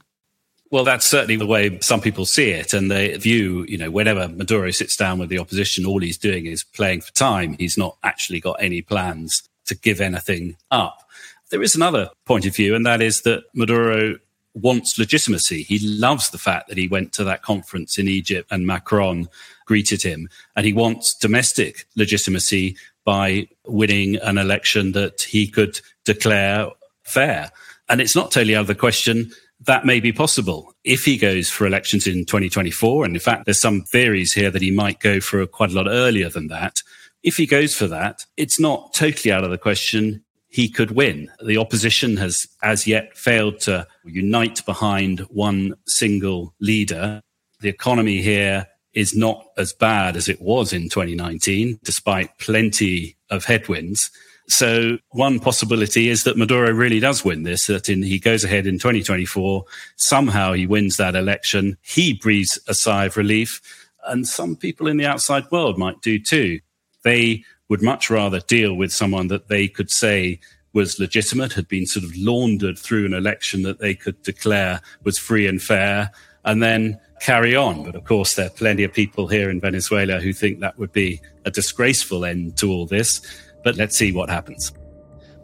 Well, 0.75 0.83
that's 0.83 1.05
certainly 1.05 1.37
the 1.37 1.45
way 1.45 1.79
some 1.79 2.01
people 2.01 2.25
see 2.25 2.49
it, 2.49 2.73
and 2.73 2.91
they 2.91 3.15
view, 3.15 3.63
you 3.63 3.77
know, 3.77 3.89
whenever 3.89 4.27
Maduro 4.27 4.71
sits 4.71 4.97
down 4.97 5.19
with 5.19 5.29
the 5.29 5.39
opposition, 5.39 5.85
all 5.85 6.01
he's 6.01 6.17
doing 6.17 6.47
is 6.47 6.65
playing 6.65 6.99
for 6.99 7.13
time. 7.13 7.55
He's 7.57 7.77
not 7.77 7.95
actually 8.03 8.41
got 8.41 8.57
any 8.59 8.81
plans 8.81 9.41
to 9.67 9.75
give 9.75 10.01
anything 10.01 10.57
up. 10.71 11.07
There 11.49 11.63
is 11.63 11.75
another 11.75 12.09
point 12.25 12.45
of 12.45 12.53
view, 12.53 12.75
and 12.75 12.85
that 12.85 13.01
is 13.01 13.21
that 13.21 13.45
Maduro 13.53 14.17
wants 14.53 14.99
legitimacy. 14.99 15.63
He 15.63 15.79
loves 15.79 16.31
the 16.31 16.37
fact 16.37 16.67
that 16.67 16.77
he 16.77 16.89
went 16.89 17.13
to 17.13 17.23
that 17.23 17.41
conference 17.41 17.97
in 17.97 18.09
Egypt 18.09 18.49
and 18.51 18.67
Macron 18.67 19.29
greeted 19.65 20.03
him. 20.03 20.27
And 20.57 20.65
he 20.65 20.73
wants 20.73 21.15
domestic 21.15 21.85
legitimacy 21.95 22.75
by 23.05 23.47
winning 23.65 24.17
an 24.17 24.37
election 24.37 24.91
that 24.91 25.21
he 25.21 25.47
could 25.47 25.79
declare 26.03 26.67
fair. 27.03 27.53
And 27.87 28.01
it's 28.01 28.15
not 28.15 28.31
totally 28.31 28.57
out 28.57 28.61
of 28.61 28.67
the 28.67 28.75
question 28.75 29.31
that 29.65 29.85
may 29.85 29.99
be 29.99 30.11
possible 30.11 30.73
if 30.83 31.05
he 31.05 31.17
goes 31.17 31.49
for 31.49 31.65
elections 31.65 32.07
in 32.07 32.25
2024. 32.25 33.05
And 33.05 33.15
in 33.15 33.19
fact, 33.19 33.45
there's 33.45 33.59
some 33.59 33.81
theories 33.81 34.33
here 34.33 34.51
that 34.51 34.61
he 34.61 34.71
might 34.71 34.99
go 34.99 35.19
for 35.19 35.45
quite 35.45 35.71
a 35.71 35.75
lot 35.75 35.87
earlier 35.87 36.29
than 36.29 36.47
that. 36.47 36.81
If 37.23 37.37
he 37.37 37.45
goes 37.45 37.75
for 37.75 37.87
that, 37.87 38.25
it's 38.37 38.59
not 38.59 38.93
totally 38.93 39.31
out 39.31 39.43
of 39.43 39.49
the 39.49 39.57
question 39.57 40.23
he 40.47 40.69
could 40.69 40.91
win. 40.91 41.29
The 41.43 41.57
opposition 41.57 42.17
has 42.17 42.47
as 42.63 42.87
yet 42.87 43.17
failed 43.17 43.59
to 43.61 43.87
unite 44.05 44.65
behind 44.65 45.19
one 45.29 45.75
single 45.85 46.53
leader. 46.61 47.21
The 47.59 47.69
economy 47.69 48.21
here 48.21 48.67
is 48.93 49.15
not 49.15 49.45
as 49.57 49.73
bad 49.73 50.15
as 50.15 50.29
it 50.29 50.41
was 50.41 50.71
in 50.71 50.83
2019, 50.83 51.79
despite 51.83 52.37
plenty 52.37 53.17
of 53.29 53.45
headwinds. 53.45 54.11
So 54.47 54.99
one 55.09 55.39
possibility 55.39 56.09
is 56.09 56.23
that 56.23 56.37
Maduro 56.37 56.71
really 56.71 56.99
does 56.99 57.25
win 57.25 57.43
this, 57.43 57.65
that 57.65 57.89
in, 57.89 58.03
he 58.03 58.19
goes 58.19 58.43
ahead 58.43 58.67
in 58.67 58.75
2024. 58.75 59.65
Somehow 59.95 60.53
he 60.53 60.67
wins 60.67 60.97
that 60.97 61.15
election. 61.15 61.77
He 61.81 62.13
breathes 62.13 62.59
a 62.67 62.75
sigh 62.75 63.05
of 63.05 63.17
relief 63.17 63.59
and 64.07 64.27
some 64.27 64.55
people 64.55 64.87
in 64.87 64.97
the 64.97 65.05
outside 65.05 65.49
world 65.51 65.77
might 65.77 66.01
do 66.01 66.19
too. 66.19 66.59
They 67.03 67.43
would 67.69 67.81
much 67.81 68.09
rather 68.09 68.39
deal 68.39 68.75
with 68.75 68.91
someone 68.93 69.27
that 69.27 69.47
they 69.47 69.67
could 69.67 69.89
say 69.89 70.39
was 70.73 70.99
legitimate, 70.99 71.53
had 71.53 71.67
been 71.67 71.85
sort 71.85 72.03
of 72.03 72.15
laundered 72.15 72.77
through 72.77 73.05
an 73.05 73.13
election 73.13 73.63
that 73.63 73.79
they 73.79 73.95
could 73.95 74.21
declare 74.23 74.81
was 75.03 75.17
free 75.17 75.47
and 75.47 75.61
fair, 75.61 76.11
and 76.43 76.61
then 76.61 76.99
carry 77.21 77.55
on. 77.55 77.83
But 77.83 77.95
of 77.95 78.03
course, 78.03 78.35
there 78.35 78.47
are 78.47 78.49
plenty 78.49 78.83
of 78.83 78.93
people 78.93 79.27
here 79.27 79.49
in 79.49 79.61
Venezuela 79.61 80.19
who 80.19 80.33
think 80.33 80.59
that 80.59 80.77
would 80.77 80.91
be 80.91 81.21
a 81.45 81.51
disgraceful 81.51 82.25
end 82.25 82.57
to 82.57 82.69
all 82.69 82.85
this. 82.85 83.21
But 83.65 83.77
let's 83.77 83.97
see 83.97 84.11
what 84.11 84.29
happens. 84.29 84.71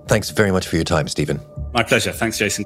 Thanks 0.07 0.29
very 0.29 0.51
much 0.51 0.67
for 0.67 0.75
your 0.75 0.85
time, 0.85 1.07
Stephen. 1.07 1.41
My 1.73 1.81
pleasure. 1.81 2.11
Thanks, 2.11 2.37
Jason. 2.37 2.65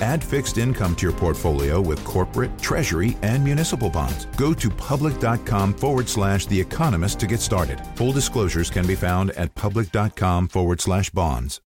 Add 0.00 0.22
fixed 0.22 0.58
income 0.58 0.96
to 0.96 1.06
your 1.06 1.16
portfolio 1.16 1.80
with 1.80 2.02
corporate, 2.04 2.58
treasury, 2.58 3.16
and 3.22 3.44
municipal 3.44 3.90
bonds. 3.90 4.26
Go 4.36 4.54
to 4.54 4.70
public.com 4.70 5.74
forward 5.74 6.08
slash 6.08 6.46
The 6.46 6.60
Economist 6.60 7.20
to 7.20 7.26
get 7.26 7.40
started. 7.40 7.80
Full 7.96 8.12
disclosures 8.12 8.70
can 8.70 8.86
be 8.86 8.94
found 8.94 9.30
at 9.32 9.54
public.com 9.54 10.48
forward 10.48 10.80
slash 10.80 11.10
bonds. 11.10 11.60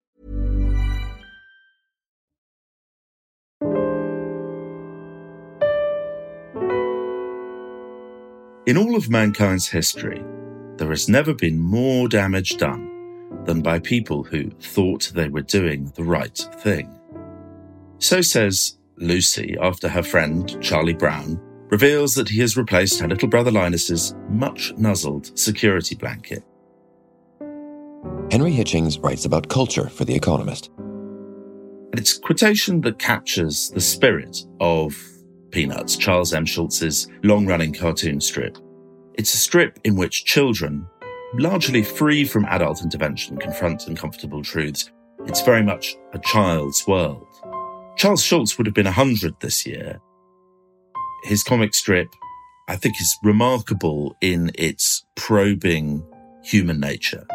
In 8.66 8.76
all 8.76 8.97
of 8.97 9.09
mankind's 9.09 9.68
history, 9.68 10.25
there 10.76 10.88
has 10.88 11.09
never 11.09 11.33
been 11.33 11.56
more 11.56 12.09
damage 12.09 12.56
done 12.56 13.45
than 13.45 13.62
by 13.62 13.78
people 13.78 14.25
who 14.25 14.50
thought 14.61 15.12
they 15.14 15.28
were 15.28 15.42
doing 15.42 15.92
the 15.95 16.02
right 16.02 16.37
thing. 16.37 16.95
So 17.98 18.20
says 18.20 18.78
Lucy 18.98 19.56
after 19.60 19.88
her 19.88 20.02
friend, 20.02 20.56
Charlie 20.62 20.94
Brown, 20.94 21.40
reveals 21.70 22.14
that 22.14 22.28
he 22.28 22.40
has 22.40 22.56
replaced 22.56 23.00
her 23.00 23.08
little 23.08 23.28
brother 23.28 23.50
Linus's 23.50 24.14
much 24.28 24.72
nuzzled 24.76 25.36
security 25.38 25.94
blanket. 25.94 26.44
Henry 28.30 28.52
Hitchings 28.52 29.02
writes 29.02 29.24
about 29.24 29.48
culture 29.48 29.88
for 29.88 30.04
The 30.04 30.14
Economist. 30.14 30.70
And 30.78 31.98
it's 31.98 32.16
a 32.16 32.20
quotation 32.20 32.80
that 32.82 32.98
captures 32.98 33.70
the 33.70 33.80
spirit 33.80 34.44
of 34.60 34.96
Peanuts, 35.50 35.96
Charles 35.96 36.34
M. 36.34 36.44
Schulz's 36.44 37.08
long 37.22 37.46
running 37.46 37.72
cartoon 37.72 38.20
strip. 38.20 38.58
It's 39.14 39.32
a 39.32 39.38
strip 39.38 39.78
in 39.84 39.96
which 39.96 40.24
children, 40.24 40.86
largely 41.34 41.82
free 41.82 42.24
from 42.24 42.44
adult 42.46 42.82
intervention, 42.82 43.38
confront 43.38 43.86
uncomfortable 43.86 44.42
truths. 44.42 44.90
It's 45.26 45.40
very 45.42 45.62
much 45.62 45.96
a 46.12 46.18
child's 46.18 46.86
world. 46.86 47.25
Charles 47.96 48.22
Schulz 48.22 48.58
would 48.58 48.66
have 48.66 48.74
been 48.74 48.84
100 48.84 49.40
this 49.40 49.66
year. 49.66 49.98
His 51.24 51.42
comic 51.42 51.72
strip, 51.74 52.08
I 52.68 52.76
think, 52.76 53.00
is 53.00 53.16
remarkable 53.22 54.14
in 54.20 54.50
its 54.54 55.06
probing 55.14 56.04
human 56.42 56.78
nature. 56.78 57.26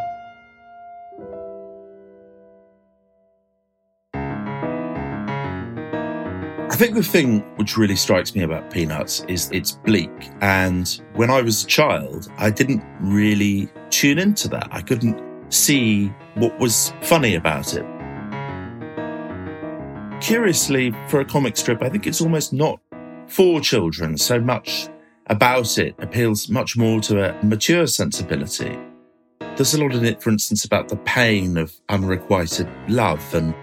I 6.63 6.75
think 6.77 6.93
the 6.93 7.03
thing 7.03 7.39
which 7.57 7.75
really 7.75 7.95
strikes 7.95 8.35
me 8.35 8.43
about 8.43 8.71
Peanuts 8.71 9.25
is 9.27 9.49
it's 9.51 9.71
bleak. 9.71 10.11
And 10.41 11.01
when 11.15 11.31
I 11.31 11.41
was 11.41 11.63
a 11.63 11.67
child, 11.67 12.31
I 12.37 12.51
didn't 12.51 12.83
really 12.99 13.67
tune 13.89 14.19
into 14.19 14.47
that. 14.49 14.67
I 14.71 14.81
couldn't 14.81 15.51
see 15.51 16.07
what 16.35 16.57
was 16.59 16.93
funny 17.01 17.33
about 17.33 17.73
it 17.73 17.85
curiously, 20.21 20.93
for 21.07 21.19
a 21.19 21.25
comic 21.25 21.57
strip, 21.57 21.81
I 21.81 21.89
think 21.89 22.05
it's 22.07 22.21
almost 22.21 22.53
not 22.53 22.79
for 23.27 23.59
children 23.59 24.17
so 24.17 24.39
much 24.39 24.87
about 25.27 25.77
it 25.77 25.95
appeals 25.99 26.49
much 26.49 26.77
more 26.77 26.99
to 27.01 27.23
a 27.23 27.43
mature 27.43 27.87
sensibility. 27.87 28.77
There's 29.55 29.73
a 29.73 29.81
lot 29.81 29.93
in 29.95 30.05
it, 30.05 30.21
for 30.21 30.29
instance, 30.29 30.63
about 30.63 30.89
the 30.89 30.97
pain 30.97 31.57
of 31.57 31.73
unrequited 31.89 32.67
love 32.87 33.23
and 33.33 33.53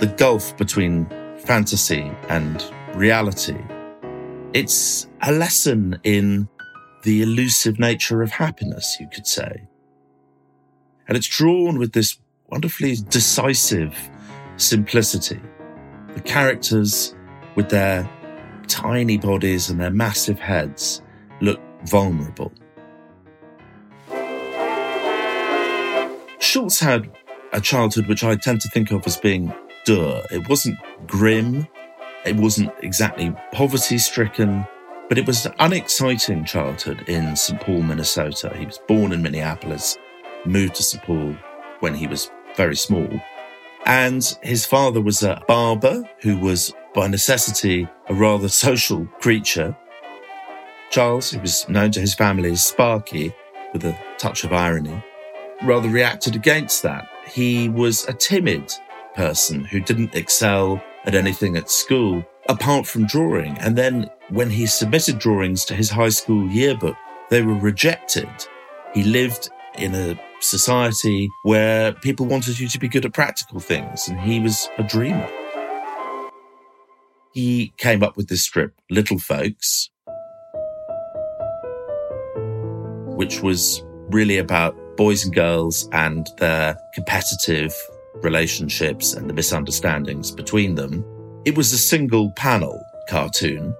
the 0.00 0.06
gulf 0.06 0.56
between 0.56 1.06
fantasy 1.38 2.10
and 2.28 2.64
reality. 2.94 3.58
It's 4.54 5.08
a 5.22 5.32
lesson 5.32 6.00
in 6.02 6.48
the 7.02 7.22
elusive 7.22 7.78
nature 7.78 8.22
of 8.22 8.30
happiness, 8.30 8.96
you 8.98 9.08
could 9.12 9.26
say. 9.26 9.68
And 11.06 11.16
it's 11.16 11.28
drawn 11.28 11.78
with 11.78 11.92
this 11.92 12.18
wonderfully 12.48 12.96
decisive 13.08 13.96
simplicity 14.56 15.40
the 16.14 16.20
characters 16.20 17.14
with 17.54 17.68
their 17.68 18.08
tiny 18.66 19.18
bodies 19.18 19.70
and 19.70 19.80
their 19.80 19.90
massive 19.90 20.38
heads 20.38 21.02
look 21.40 21.60
vulnerable. 21.84 22.52
Schulz 26.40 26.78
had 26.80 27.10
a 27.52 27.60
childhood 27.60 28.06
which 28.06 28.24
I 28.24 28.36
tend 28.36 28.60
to 28.62 28.68
think 28.68 28.90
of 28.90 29.06
as 29.06 29.16
being 29.16 29.52
dull. 29.84 30.22
It 30.30 30.48
wasn't 30.48 30.78
grim, 31.06 31.66
it 32.24 32.36
wasn't 32.36 32.72
exactly 32.82 33.34
poverty 33.52 33.98
stricken, 33.98 34.66
But 35.08 35.16
it 35.16 35.26
was 35.26 35.46
an 35.46 35.54
unexciting 35.58 36.44
childhood 36.44 37.08
in 37.08 37.34
St. 37.34 37.58
Paul, 37.60 37.82
Minnesota. 37.82 38.54
He 38.54 38.66
was 38.66 38.78
born 38.86 39.12
in 39.12 39.22
Minneapolis, 39.22 39.96
moved 40.44 40.74
to 40.76 40.82
St. 40.82 41.02
Paul 41.02 41.34
when 41.80 41.94
he 41.94 42.06
was 42.06 42.30
very 42.56 42.76
small. 42.76 43.08
And 43.88 44.38
his 44.42 44.66
father 44.66 45.00
was 45.00 45.22
a 45.22 45.42
barber 45.48 46.04
who 46.20 46.36
was, 46.36 46.74
by 46.94 47.08
necessity, 47.08 47.88
a 48.08 48.14
rather 48.14 48.48
social 48.66 49.06
creature. 49.20 49.76
Charles, 50.90 51.30
who 51.30 51.40
was 51.40 51.66
known 51.68 51.90
to 51.92 52.00
his 52.00 52.14
family 52.14 52.50
as 52.52 52.64
Sparky, 52.64 53.34
with 53.72 53.84
a 53.84 53.98
touch 54.18 54.44
of 54.44 54.52
irony, 54.52 55.02
rather 55.62 55.88
reacted 55.88 56.36
against 56.36 56.82
that. 56.82 57.08
He 57.26 57.68
was 57.70 58.06
a 58.06 58.12
timid 58.12 58.72
person 59.14 59.64
who 59.64 59.80
didn't 59.80 60.14
excel 60.14 60.82
at 61.04 61.14
anything 61.14 61.56
at 61.56 61.70
school 61.70 62.24
apart 62.48 62.86
from 62.86 63.06
drawing. 63.06 63.56
And 63.58 63.76
then 63.76 64.10
when 64.28 64.50
he 64.50 64.66
submitted 64.66 65.18
drawings 65.18 65.64
to 65.66 65.74
his 65.74 65.90
high 65.90 66.08
school 66.10 66.46
yearbook, 66.48 66.96
they 67.30 67.42
were 67.42 67.54
rejected. 67.54 68.28
He 68.94 69.02
lived 69.02 69.50
in 69.76 69.94
a 69.94 70.18
society 70.40 71.28
where 71.42 71.92
people 71.94 72.26
wanted 72.26 72.58
you 72.58 72.68
to 72.68 72.78
be 72.78 72.88
good 72.88 73.04
at 73.04 73.12
practical 73.12 73.60
things, 73.60 74.08
and 74.08 74.18
he 74.20 74.40
was 74.40 74.68
a 74.78 74.82
dreamer. 74.82 75.28
He 77.34 77.72
came 77.76 78.02
up 78.02 78.16
with 78.16 78.28
this 78.28 78.42
strip, 78.42 78.74
Little 78.90 79.18
Folks, 79.18 79.90
which 83.16 83.42
was 83.42 83.82
really 84.10 84.38
about 84.38 84.76
boys 84.96 85.24
and 85.24 85.34
girls 85.34 85.88
and 85.92 86.28
their 86.38 86.76
competitive 86.94 87.72
relationships 88.22 89.14
and 89.14 89.28
the 89.28 89.34
misunderstandings 89.34 90.30
between 90.30 90.74
them. 90.74 91.04
It 91.44 91.56
was 91.56 91.72
a 91.72 91.78
single 91.78 92.32
panel 92.32 92.84
cartoon. 93.08 93.74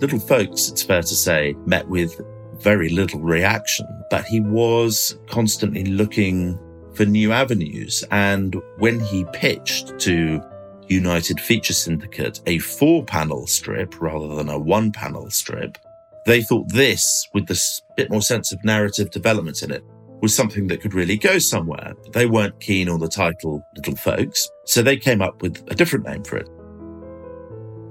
Little 0.00 0.18
Folks, 0.18 0.68
it's 0.68 0.82
fair 0.82 1.02
to 1.02 1.14
say, 1.14 1.54
met 1.66 1.88
with 1.88 2.20
very 2.60 2.88
little 2.88 3.20
reaction, 3.20 3.86
but 4.10 4.24
he 4.24 4.40
was 4.40 5.18
constantly 5.28 5.84
looking 5.84 6.58
for 6.94 7.04
new 7.04 7.32
avenues. 7.32 8.04
And 8.10 8.56
when 8.78 9.00
he 9.00 9.24
pitched 9.32 9.98
to 10.00 10.42
United 10.88 11.40
Feature 11.40 11.74
Syndicate 11.74 12.40
a 12.46 12.58
four 12.58 13.04
panel 13.04 13.46
strip 13.46 14.00
rather 14.00 14.34
than 14.34 14.48
a 14.48 14.58
one 14.58 14.90
panel 14.92 15.30
strip, 15.30 15.78
they 16.26 16.42
thought 16.42 16.68
this, 16.68 17.26
with 17.32 17.46
this 17.46 17.82
bit 17.96 18.10
more 18.10 18.22
sense 18.22 18.52
of 18.52 18.62
narrative 18.64 19.10
development 19.10 19.62
in 19.62 19.70
it, 19.70 19.82
was 20.20 20.34
something 20.34 20.66
that 20.66 20.80
could 20.80 20.94
really 20.94 21.16
go 21.16 21.38
somewhere. 21.38 21.94
They 22.12 22.26
weren't 22.26 22.60
keen 22.60 22.88
on 22.88 23.00
the 23.00 23.08
title 23.08 23.64
Little 23.76 23.96
Folks, 23.96 24.50
so 24.64 24.82
they 24.82 24.96
came 24.96 25.22
up 25.22 25.42
with 25.42 25.64
a 25.70 25.74
different 25.74 26.06
name 26.06 26.24
for 26.24 26.36
it. 26.36 26.48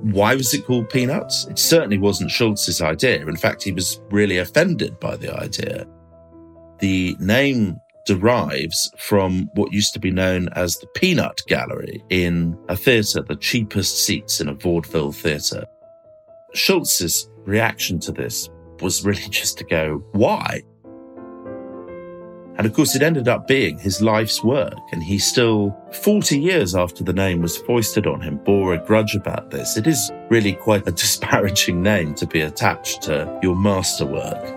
Why 0.02 0.36
was 0.36 0.54
it 0.54 0.66
called 0.66 0.90
Peanuts? 0.90 1.46
It 1.48 1.60
certainly 1.60 1.98
wasn't 1.98 2.32
Schulz's 2.32 2.82
idea. 2.82 3.26
In 3.28 3.36
fact, 3.36 3.64
he 3.64 3.72
was 3.72 4.02
really 4.10 4.38
offended 4.38 5.00
by 5.00 5.16
the 5.16 5.36
idea. 5.36 5.88
The 6.80 7.16
name 7.20 7.80
derives 8.06 8.90
from 8.98 9.50
what 9.54 9.74
used 9.74 9.94
to 9.94 10.00
be 10.00 10.12
known 10.12 10.50
as 10.54 10.78
the 10.78 10.88
Peanut 10.96 11.42
Gallery 11.48 12.02
in 12.10 12.58
a 12.70 12.78
theatre, 12.78 13.22
the 13.22 13.36
cheapest 13.36 14.06
seats 14.06 14.40
in 14.40 14.48
a 14.48 14.54
vaudeville 14.54 15.12
theatre. 15.12 15.66
Schulz's 16.56 17.30
reaction 17.46 18.00
to 18.00 18.12
this 18.12 18.50
was 18.82 19.04
really 19.04 19.22
just 19.30 19.58
to 19.58 19.64
go, 19.66 20.04
why? 20.14 20.62
And 22.58 22.66
of 22.66 22.74
course, 22.74 22.96
it 22.96 23.04
ended 23.04 23.28
up 23.28 23.48
being 23.48 23.78
his 23.78 24.02
life's 24.02 24.44
work. 24.44 24.74
And 24.92 25.04
he 25.04 25.20
still, 25.20 25.78
40 25.92 26.40
years 26.40 26.76
after 26.76 27.04
the 27.04 27.14
name 27.14 27.42
was 27.42 27.56
foisted 27.56 28.08
on 28.08 28.20
him, 28.20 28.38
bore 28.38 28.74
a 28.74 28.84
grudge 28.84 29.14
about 29.14 29.52
this. 29.52 29.78
It 29.78 29.86
is 29.86 30.12
really 30.30 30.54
quite 30.54 30.88
a 30.88 30.92
disparaging 31.04 31.84
name 31.84 32.16
to 32.16 32.26
be 32.26 32.42
attached 32.42 33.04
to 33.04 33.40
your 33.44 33.56
masterwork. 33.56 34.56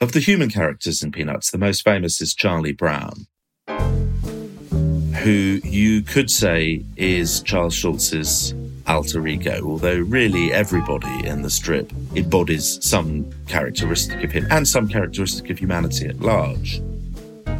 Of 0.00 0.12
the 0.12 0.20
human 0.20 0.48
characters 0.48 1.02
in 1.02 1.12
Peanuts, 1.12 1.52
the 1.52 1.58
most 1.58 1.82
famous 1.82 2.20
is 2.20 2.34
Charlie 2.34 2.72
Brown, 2.72 3.26
who 3.68 5.60
you 5.62 6.02
could 6.02 6.30
say 6.30 6.84
is 6.96 7.40
Charles 7.42 7.74
Schulz's 7.74 8.52
alter 8.88 9.26
ego, 9.26 9.60
although 9.64 9.98
really 9.98 10.52
everybody 10.52 11.26
in 11.26 11.42
the 11.42 11.50
strip 11.50 11.92
embodies 12.16 12.84
some 12.84 13.30
characteristic 13.46 14.24
of 14.24 14.32
him 14.32 14.46
and 14.50 14.66
some 14.66 14.88
characteristic 14.88 15.50
of 15.50 15.58
humanity 15.58 16.06
at 16.06 16.18
large. 16.20 16.80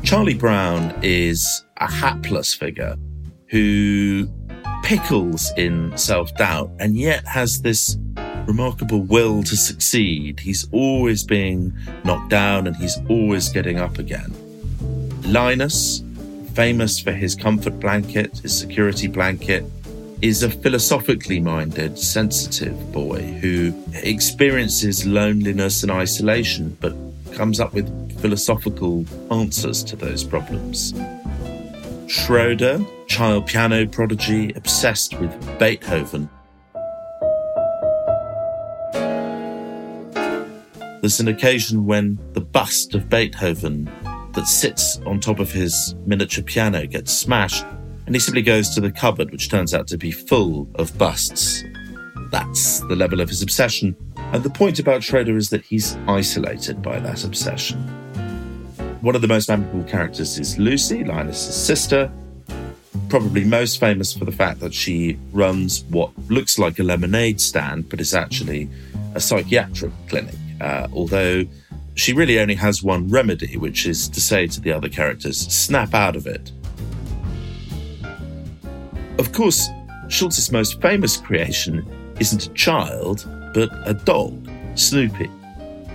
Charlie 0.02 0.34
Brown 0.34 0.98
is 1.02 1.64
a 1.76 1.90
hapless 1.90 2.54
figure 2.54 2.96
who 3.50 4.28
pickles 4.82 5.52
in 5.56 5.96
self 5.98 6.34
doubt 6.36 6.70
and 6.78 6.96
yet 6.96 7.26
has 7.26 7.60
this 7.62 7.98
remarkable 8.46 9.02
will 9.02 9.42
to 9.42 9.56
succeed. 9.56 10.40
He's 10.40 10.66
always 10.72 11.24
being 11.24 11.76
knocked 12.04 12.30
down 12.30 12.66
and 12.66 12.74
he's 12.76 12.98
always 13.08 13.50
getting 13.50 13.78
up 13.78 13.98
again. 13.98 14.34
Linus, 15.24 16.02
famous 16.54 16.98
for 16.98 17.12
his 17.12 17.34
comfort 17.34 17.78
blanket, 17.78 18.38
his 18.38 18.58
security 18.58 19.06
blanket, 19.06 19.64
is 20.20 20.42
a 20.42 20.50
philosophically 20.50 21.38
minded, 21.38 21.98
sensitive 21.98 22.92
boy 22.92 23.20
who 23.40 23.72
experiences 23.94 25.06
loneliness 25.06 25.82
and 25.82 25.92
isolation, 25.92 26.76
but 26.80 26.94
comes 27.34 27.60
up 27.60 27.72
with 27.72 27.86
philosophical 28.20 29.04
answers 29.30 29.84
to 29.84 29.94
those 29.94 30.24
problems. 30.24 30.92
Schroeder, 32.08 32.84
child 33.06 33.46
piano 33.46 33.86
prodigy, 33.86 34.52
obsessed 34.54 35.18
with 35.20 35.58
Beethoven. 35.58 36.28
There's 41.00 41.20
an 41.20 41.28
occasion 41.28 41.86
when 41.86 42.18
the 42.32 42.40
bust 42.40 42.94
of 42.96 43.08
Beethoven 43.08 43.88
that 44.32 44.46
sits 44.46 44.98
on 45.06 45.20
top 45.20 45.38
of 45.38 45.52
his 45.52 45.94
miniature 46.06 46.42
piano 46.42 46.86
gets 46.86 47.12
smashed 47.12 47.64
and 48.08 48.14
he 48.14 48.20
simply 48.20 48.40
goes 48.40 48.70
to 48.70 48.80
the 48.80 48.90
cupboard, 48.90 49.30
which 49.30 49.50
turns 49.50 49.74
out 49.74 49.86
to 49.86 49.98
be 49.98 50.10
full 50.10 50.66
of 50.76 50.96
busts. 50.96 51.62
That's 52.30 52.80
the 52.80 52.96
level 52.96 53.20
of 53.20 53.28
his 53.28 53.42
obsession. 53.42 53.94
And 54.32 54.42
the 54.42 54.48
point 54.48 54.78
about 54.78 55.02
Schroeder 55.02 55.36
is 55.36 55.50
that 55.50 55.62
he's 55.62 55.94
isolated 56.08 56.80
by 56.80 57.00
that 57.00 57.22
obsession. 57.24 57.78
One 59.02 59.14
of 59.14 59.20
the 59.20 59.28
most 59.28 59.50
memorable 59.50 59.84
characters 59.84 60.38
is 60.38 60.58
Lucy, 60.58 61.04
Linus's 61.04 61.54
sister, 61.54 62.10
probably 63.10 63.44
most 63.44 63.78
famous 63.78 64.14
for 64.14 64.24
the 64.24 64.32
fact 64.32 64.60
that 64.60 64.72
she 64.72 65.18
runs 65.32 65.84
what 65.90 66.10
looks 66.30 66.58
like 66.58 66.78
a 66.78 66.84
lemonade 66.84 67.42
stand, 67.42 67.90
but 67.90 68.00
is 68.00 68.14
actually 68.14 68.70
a 69.14 69.20
psychiatric 69.20 69.92
clinic. 70.08 70.34
Uh, 70.62 70.88
although 70.94 71.44
she 71.94 72.14
really 72.14 72.40
only 72.40 72.54
has 72.54 72.82
one 72.82 73.06
remedy, 73.10 73.58
which 73.58 73.84
is 73.84 74.08
to 74.08 74.20
say 74.22 74.46
to 74.46 74.62
the 74.62 74.72
other 74.72 74.88
characters, 74.88 75.36
snap 75.38 75.92
out 75.92 76.16
of 76.16 76.26
it. 76.26 76.52
Of 79.18 79.32
course, 79.32 79.68
Schulz's 80.08 80.52
most 80.52 80.80
famous 80.80 81.16
creation 81.16 81.86
isn't 82.20 82.46
a 82.46 82.52
child, 82.54 83.28
but 83.52 83.68
a 83.84 83.94
dog, 83.94 84.48
Snoopy. 84.74 85.30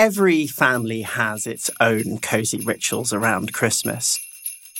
Every 0.00 0.46
family 0.46 1.02
has 1.02 1.46
its 1.46 1.70
own 1.78 2.20
cozy 2.20 2.60
rituals 2.60 3.12
around 3.12 3.52
Christmas. 3.52 4.18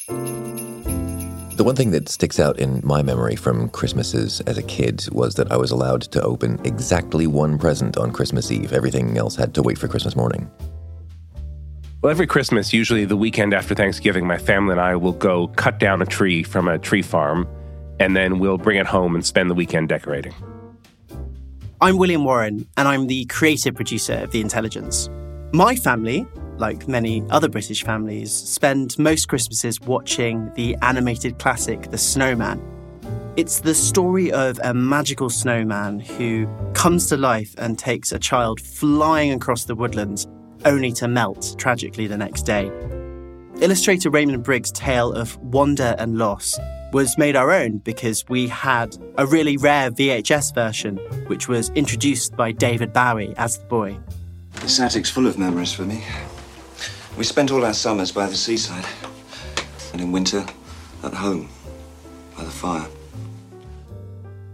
The 0.09 1.62
one 1.62 1.76
thing 1.76 1.90
that 1.90 2.09
sticks 2.09 2.40
out 2.40 2.59
in 2.59 2.80
my 2.83 3.02
memory 3.02 3.37
from 3.37 3.68
Christmases 3.68 4.40
as 4.46 4.56
a 4.56 4.62
kid 4.62 5.06
was 5.12 5.35
that 5.35 5.52
I 5.52 5.59
was 5.59 5.72
allowed 5.72 6.00
to 6.12 6.22
open 6.22 6.59
exactly 6.64 7.26
one 7.26 7.59
present 7.59 7.98
on 7.98 8.12
Christmas 8.12 8.50
Eve. 8.50 8.72
Everything 8.72 9.18
else 9.18 9.37
had 9.37 9.52
to 9.56 9.62
wait 9.62 9.76
for 9.76 9.88
Christmas 9.88 10.16
morning. 10.16 10.50
Well, 12.00 12.11
every 12.11 12.26
Christmas, 12.26 12.72
usually 12.72 13.04
the 13.04 13.14
weekend 13.14 13.52
after 13.52 13.74
Thanksgiving, 13.74 14.26
my 14.26 14.38
family 14.38 14.72
and 14.72 14.80
I 14.80 14.96
will 14.96 15.12
go 15.12 15.48
cut 15.48 15.78
down 15.78 16.00
a 16.00 16.06
tree 16.06 16.42
from 16.42 16.66
a 16.66 16.78
tree 16.78 17.02
farm, 17.02 17.46
and 17.98 18.16
then 18.16 18.38
we'll 18.38 18.56
bring 18.56 18.78
it 18.78 18.87
home 18.87 19.14
and 19.14 19.22
spend 19.22 19.50
the 19.50 19.54
weekend 19.54 19.90
decorating. 19.90 20.33
I'm 21.83 21.97
William 21.97 22.25
Warren, 22.25 22.69
and 22.77 22.87
I'm 22.87 23.07
the 23.07 23.25
creative 23.25 23.75
producer 23.75 24.12
of 24.12 24.33
The 24.33 24.43
Intelligence. 24.43 25.09
My 25.55 25.75
family, 25.75 26.27
like 26.59 26.87
many 26.87 27.25
other 27.31 27.49
British 27.49 27.85
families, 27.85 28.31
spend 28.31 28.99
most 28.99 29.29
Christmases 29.29 29.81
watching 29.81 30.53
the 30.57 30.77
animated 30.83 31.38
classic 31.38 31.90
The 31.90 31.97
Snowman. 31.97 32.62
It's 33.38 33.61
the 33.61 33.75
story 33.75 34.31
of 34.31 34.61
a 34.62 34.75
magical 34.75 35.31
snowman 35.31 36.01
who 36.01 36.47
comes 36.75 37.07
to 37.07 37.16
life 37.16 37.55
and 37.57 37.79
takes 37.79 38.12
a 38.12 38.19
child 38.19 38.61
flying 38.61 39.33
across 39.33 39.64
the 39.64 39.75
woodlands 39.75 40.27
only 40.66 40.93
to 40.93 41.09
melt 41.09 41.55
tragically 41.57 42.07
the 42.07 42.19
next 42.19 42.43
day. 42.43 42.71
Illustrator 43.62 44.11
Raymond 44.11 44.45
Briggs' 44.45 44.71
tale 44.71 45.14
of 45.14 45.38
wonder 45.38 45.95
and 45.99 46.19
loss 46.19 46.59
was 46.92 47.16
made 47.16 47.37
our 47.37 47.50
own 47.53 47.79
because 47.79 48.29
we 48.29 48.48
had 48.48 48.96
a 49.16 49.26
really 49.26 49.57
rare 49.57 49.90
VHS 49.90 50.55
version, 50.55 50.96
which 51.26 51.48
was 51.48 51.70
introduced 51.70 52.37
by 52.37 52.53
David 52.53 52.92
Bowie 52.92 53.35
as 53.37 53.59
the 53.59 53.64
boy. 53.66 53.98
This 54.57 54.81
attic's 54.81 55.11
full 55.11 55.26
of 55.26 55.38
memories 55.38 55.72
for 55.72 55.83
me. 55.83 56.05
We 57.16 57.24
spent 57.24 57.50
all 57.50 57.64
our 57.64 57.74
summers 57.74 58.12
by 58.12 58.26
the 58.26 58.37
seaside, 58.37 58.87
and 59.92 60.00
in 60.00 60.12
winter, 60.12 60.44
at 61.03 61.14
home, 61.14 61.48
by 62.37 62.44
the 62.44 62.50
fire. 62.50 62.87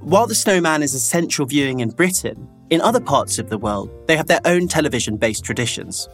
While 0.00 0.26
The 0.26 0.34
Snowman 0.34 0.82
is 0.82 0.94
essential 0.94 1.46
viewing 1.46 1.80
in 1.80 1.90
Britain, 1.90 2.48
in 2.70 2.80
other 2.80 3.00
parts 3.00 3.38
of 3.38 3.48
the 3.48 3.58
world, 3.58 3.90
they 4.06 4.16
have 4.16 4.26
their 4.26 4.40
own 4.44 4.68
television 4.68 5.16
based 5.16 5.44
traditions. 5.44 6.08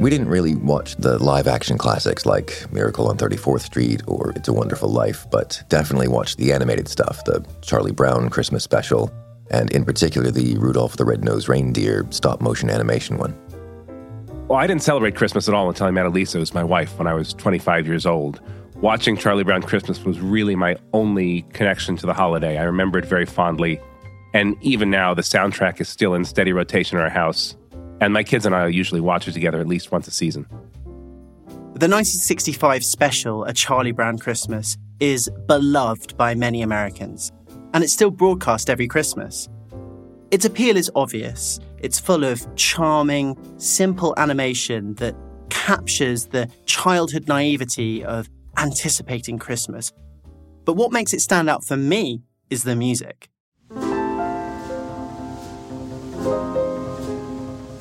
We 0.00 0.10
didn't 0.10 0.28
really 0.28 0.54
watch 0.54 0.94
the 0.94 1.18
live 1.18 1.48
action 1.48 1.76
classics 1.76 2.24
like 2.24 2.64
Miracle 2.72 3.08
on 3.08 3.16
34th 3.16 3.62
Street 3.62 4.00
or 4.06 4.30
It's 4.36 4.46
a 4.46 4.52
Wonderful 4.52 4.88
Life, 4.88 5.26
but 5.28 5.60
definitely 5.68 6.06
watched 6.06 6.38
the 6.38 6.52
animated 6.52 6.86
stuff, 6.86 7.24
the 7.24 7.44
Charlie 7.62 7.90
Brown 7.90 8.30
Christmas 8.30 8.62
special, 8.62 9.10
and 9.50 9.72
in 9.72 9.84
particular 9.84 10.30
the 10.30 10.56
Rudolph 10.58 10.96
the 10.96 11.04
Red-Nosed 11.04 11.48
Reindeer 11.48 12.06
stop 12.10 12.40
motion 12.40 12.70
animation 12.70 13.18
one. 13.18 13.36
Well, 14.46 14.60
I 14.60 14.68
didn't 14.68 14.84
celebrate 14.84 15.16
Christmas 15.16 15.48
at 15.48 15.54
all 15.54 15.68
until 15.68 15.88
I 15.88 15.90
met 15.90 16.06
Elisa, 16.06 16.38
who's 16.38 16.54
my 16.54 16.62
wife, 16.62 16.96
when 16.96 17.08
I 17.08 17.14
was 17.14 17.34
25 17.34 17.88
years 17.88 18.06
old. 18.06 18.40
Watching 18.76 19.16
Charlie 19.16 19.42
Brown 19.42 19.62
Christmas 19.62 20.04
was 20.04 20.20
really 20.20 20.54
my 20.54 20.76
only 20.92 21.42
connection 21.52 21.96
to 21.96 22.06
the 22.06 22.14
holiday. 22.14 22.56
I 22.56 22.62
remember 22.62 23.00
it 23.00 23.04
very 23.04 23.26
fondly. 23.26 23.80
And 24.32 24.56
even 24.60 24.90
now, 24.90 25.12
the 25.12 25.22
soundtrack 25.22 25.80
is 25.80 25.88
still 25.88 26.14
in 26.14 26.24
steady 26.24 26.52
rotation 26.52 26.98
in 26.98 27.02
our 27.02 27.10
house. 27.10 27.56
And 28.00 28.12
my 28.12 28.22
kids 28.22 28.46
and 28.46 28.54
I 28.54 28.68
usually 28.68 29.00
watch 29.00 29.26
it 29.26 29.32
together 29.32 29.60
at 29.60 29.66
least 29.66 29.90
once 29.90 30.06
a 30.06 30.10
season. 30.10 30.46
The 31.74 31.86
1965 31.86 32.84
special, 32.84 33.44
A 33.44 33.52
Charlie 33.52 33.92
Brown 33.92 34.18
Christmas, 34.18 34.76
is 35.00 35.30
beloved 35.46 36.16
by 36.16 36.34
many 36.34 36.62
Americans, 36.62 37.30
and 37.72 37.84
it's 37.84 37.92
still 37.92 38.10
broadcast 38.10 38.68
every 38.68 38.88
Christmas. 38.88 39.48
Its 40.30 40.44
appeal 40.44 40.76
is 40.76 40.90
obvious. 40.94 41.60
It's 41.78 41.98
full 41.98 42.24
of 42.24 42.44
charming, 42.56 43.36
simple 43.58 44.12
animation 44.16 44.94
that 44.94 45.14
captures 45.50 46.26
the 46.26 46.50
childhood 46.66 47.28
naivety 47.28 48.04
of 48.04 48.28
anticipating 48.56 49.38
Christmas. 49.38 49.92
But 50.64 50.74
what 50.74 50.92
makes 50.92 51.14
it 51.14 51.20
stand 51.20 51.48
out 51.48 51.64
for 51.64 51.76
me 51.76 52.22
is 52.50 52.64
the 52.64 52.76
music. 52.76 53.30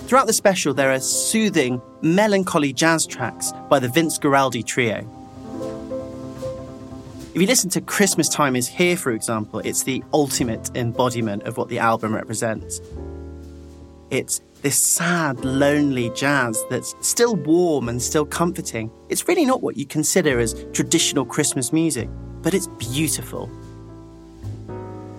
Throughout 0.08 0.28
the 0.28 0.32
special, 0.32 0.74
there 0.74 0.94
are 0.94 1.02
soothing, 1.02 1.82
melancholy 2.02 2.72
jazz 2.72 3.06
tracks 3.06 3.52
by 3.70 3.78
the 3.80 3.90
Vince 3.90 4.18
Guaraldi 4.18 4.66
Trio. 4.66 5.06
If 7.34 7.42
you 7.42 7.46
listen 7.46 7.70
to 7.72 7.82
Christmas 7.82 8.30
Time 8.30 8.56
is 8.56 8.70
Here, 8.70 8.96
for 8.96 9.12
example, 9.12 9.60
it's 9.60 9.84
the 9.84 10.02
ultimate 10.14 10.72
embodiment 10.78 11.44
of 11.44 11.58
what 11.58 11.68
the 11.68 11.80
album 11.80 12.16
represents. 12.16 12.80
It's 14.10 14.40
this 14.62 14.82
sad, 14.82 15.44
lonely 15.44 16.10
jazz 16.12 16.58
that's 16.70 16.96
still 17.02 17.36
warm 17.36 17.90
and 17.90 18.02
still 18.02 18.26
comforting. 18.26 18.90
It's 19.10 19.28
really 19.28 19.46
not 19.46 19.62
what 19.62 19.76
you 19.76 19.86
consider 19.86 20.40
as 20.40 20.54
traditional 20.72 21.26
Christmas 21.26 21.74
music, 21.74 22.08
but 22.42 22.54
it's 22.54 22.68
beautiful. 22.80 23.52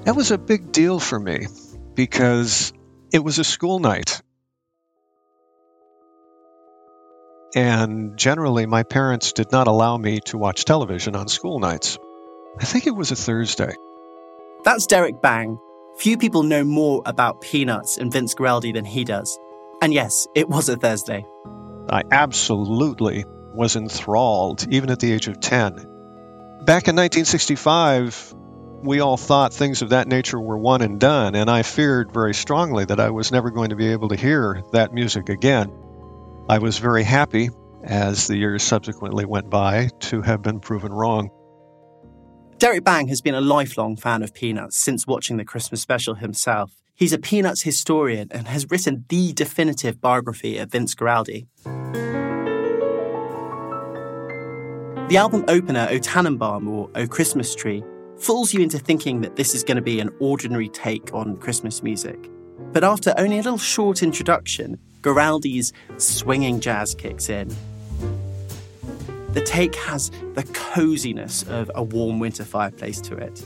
That 0.04 0.16
was 0.16 0.30
a 0.30 0.38
big 0.38 0.72
deal 0.72 0.98
for 0.98 1.20
me 1.20 1.46
because 1.94 2.72
it 3.12 3.18
was 3.18 3.38
a 3.38 3.44
school 3.44 3.80
night 3.80 4.22
And 7.58 8.16
generally, 8.16 8.66
my 8.66 8.84
parents 8.84 9.32
did 9.32 9.50
not 9.50 9.66
allow 9.66 9.96
me 9.96 10.20
to 10.26 10.38
watch 10.38 10.64
television 10.64 11.16
on 11.16 11.26
school 11.26 11.58
nights. 11.58 11.98
I 12.56 12.64
think 12.64 12.86
it 12.86 12.94
was 12.94 13.10
a 13.10 13.16
Thursday. 13.16 13.74
That's 14.62 14.86
Derrick 14.86 15.20
Bang. 15.20 15.58
Few 15.96 16.18
people 16.18 16.44
know 16.44 16.62
more 16.62 17.02
about 17.04 17.40
Peanuts 17.40 17.98
and 17.98 18.12
Vince 18.12 18.36
Guaraldi 18.36 18.74
than 18.74 18.84
he 18.84 19.02
does. 19.02 19.36
And 19.82 19.92
yes, 19.92 20.28
it 20.36 20.48
was 20.48 20.68
a 20.68 20.76
Thursday. 20.76 21.26
I 21.90 22.04
absolutely 22.12 23.24
was 23.52 23.74
enthralled, 23.74 24.64
even 24.72 24.90
at 24.90 25.00
the 25.00 25.10
age 25.10 25.26
of 25.26 25.40
10. 25.40 25.74
Back 26.64 26.86
in 26.86 26.94
1965, 26.94 28.36
we 28.84 29.00
all 29.00 29.16
thought 29.16 29.52
things 29.52 29.82
of 29.82 29.88
that 29.88 30.06
nature 30.06 30.38
were 30.38 30.58
one 30.58 30.82
and 30.82 31.00
done, 31.00 31.34
and 31.34 31.50
I 31.50 31.64
feared 31.64 32.12
very 32.12 32.34
strongly 32.34 32.84
that 32.84 33.00
I 33.00 33.10
was 33.10 33.32
never 33.32 33.50
going 33.50 33.70
to 33.70 33.76
be 33.76 33.90
able 33.90 34.10
to 34.10 34.16
hear 34.16 34.62
that 34.70 34.94
music 34.94 35.28
again. 35.28 35.72
I 36.50 36.56
was 36.56 36.78
very 36.78 37.04
happy, 37.04 37.50
as 37.84 38.26
the 38.26 38.36
years 38.38 38.62
subsequently 38.62 39.26
went 39.26 39.50
by, 39.50 39.90
to 40.00 40.22
have 40.22 40.40
been 40.40 40.60
proven 40.60 40.94
wrong. 40.94 41.28
Derrick 42.56 42.84
Bang 42.84 43.08
has 43.08 43.20
been 43.20 43.34
a 43.34 43.40
lifelong 43.42 43.96
fan 43.96 44.22
of 44.22 44.32
Peanuts 44.32 44.74
since 44.78 45.06
watching 45.06 45.36
the 45.36 45.44
Christmas 45.44 45.82
special 45.82 46.14
himself. 46.14 46.72
He's 46.94 47.12
a 47.12 47.18
Peanuts 47.18 47.62
historian 47.62 48.28
and 48.30 48.48
has 48.48 48.70
written 48.70 49.04
the 49.10 49.34
definitive 49.34 50.00
biography 50.00 50.56
of 50.56 50.70
Vince 50.70 50.94
Guaraldi. 50.94 51.46
The 55.10 55.16
album 55.18 55.44
opener, 55.48 55.86
O 55.90 55.98
Tannenbaum 55.98 56.66
or 56.66 56.90
O 56.94 57.06
Christmas 57.06 57.54
Tree, 57.54 57.84
fools 58.16 58.54
you 58.54 58.62
into 58.62 58.78
thinking 58.78 59.20
that 59.20 59.36
this 59.36 59.54
is 59.54 59.62
going 59.62 59.76
to 59.76 59.82
be 59.82 60.00
an 60.00 60.10
ordinary 60.18 60.70
take 60.70 61.12
on 61.12 61.36
Christmas 61.36 61.82
music. 61.82 62.30
But 62.72 62.84
after 62.84 63.14
only 63.18 63.38
a 63.38 63.42
little 63.42 63.58
short 63.58 64.02
introduction, 64.02 64.78
Guaraldi's 65.02 65.72
swinging 65.96 66.60
jazz 66.60 66.94
kicks 66.94 67.28
in. 67.28 67.54
The 69.32 69.42
take 69.42 69.74
has 69.76 70.10
the 70.34 70.42
coziness 70.52 71.42
of 71.44 71.70
a 71.74 71.82
warm 71.82 72.18
winter 72.18 72.44
fireplace 72.44 73.00
to 73.02 73.16
it. 73.16 73.44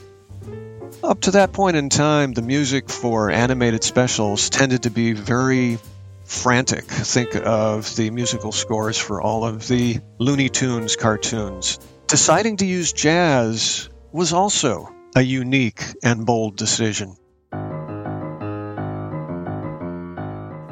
Up 1.03 1.21
to 1.23 1.33
that 1.33 1.53
point 1.53 1.77
in 1.77 1.89
time, 1.89 2.33
the 2.33 2.43
music 2.43 2.89
for 2.89 3.31
animated 3.31 3.83
specials 3.83 4.49
tended 4.51 4.85
to 4.85 4.91
be 4.91 5.13
very 5.13 5.79
frantic. 6.25 6.85
Think 6.85 7.35
of 7.35 7.95
the 7.97 8.11
musical 8.11 8.53
scores 8.53 8.97
for 8.97 9.21
all 9.21 9.45
of 9.45 9.67
the 9.67 9.99
Looney 10.19 10.49
Tunes 10.49 10.97
cartoons. 10.97 11.79
Deciding 12.07 12.59
to 12.59 12.67
use 12.67 12.93
jazz 12.93 13.89
was 14.13 14.33
also 14.33 14.89
a 15.17 15.23
unique 15.23 15.83
and 16.03 16.25
bold 16.25 16.57
decision. 16.57 17.17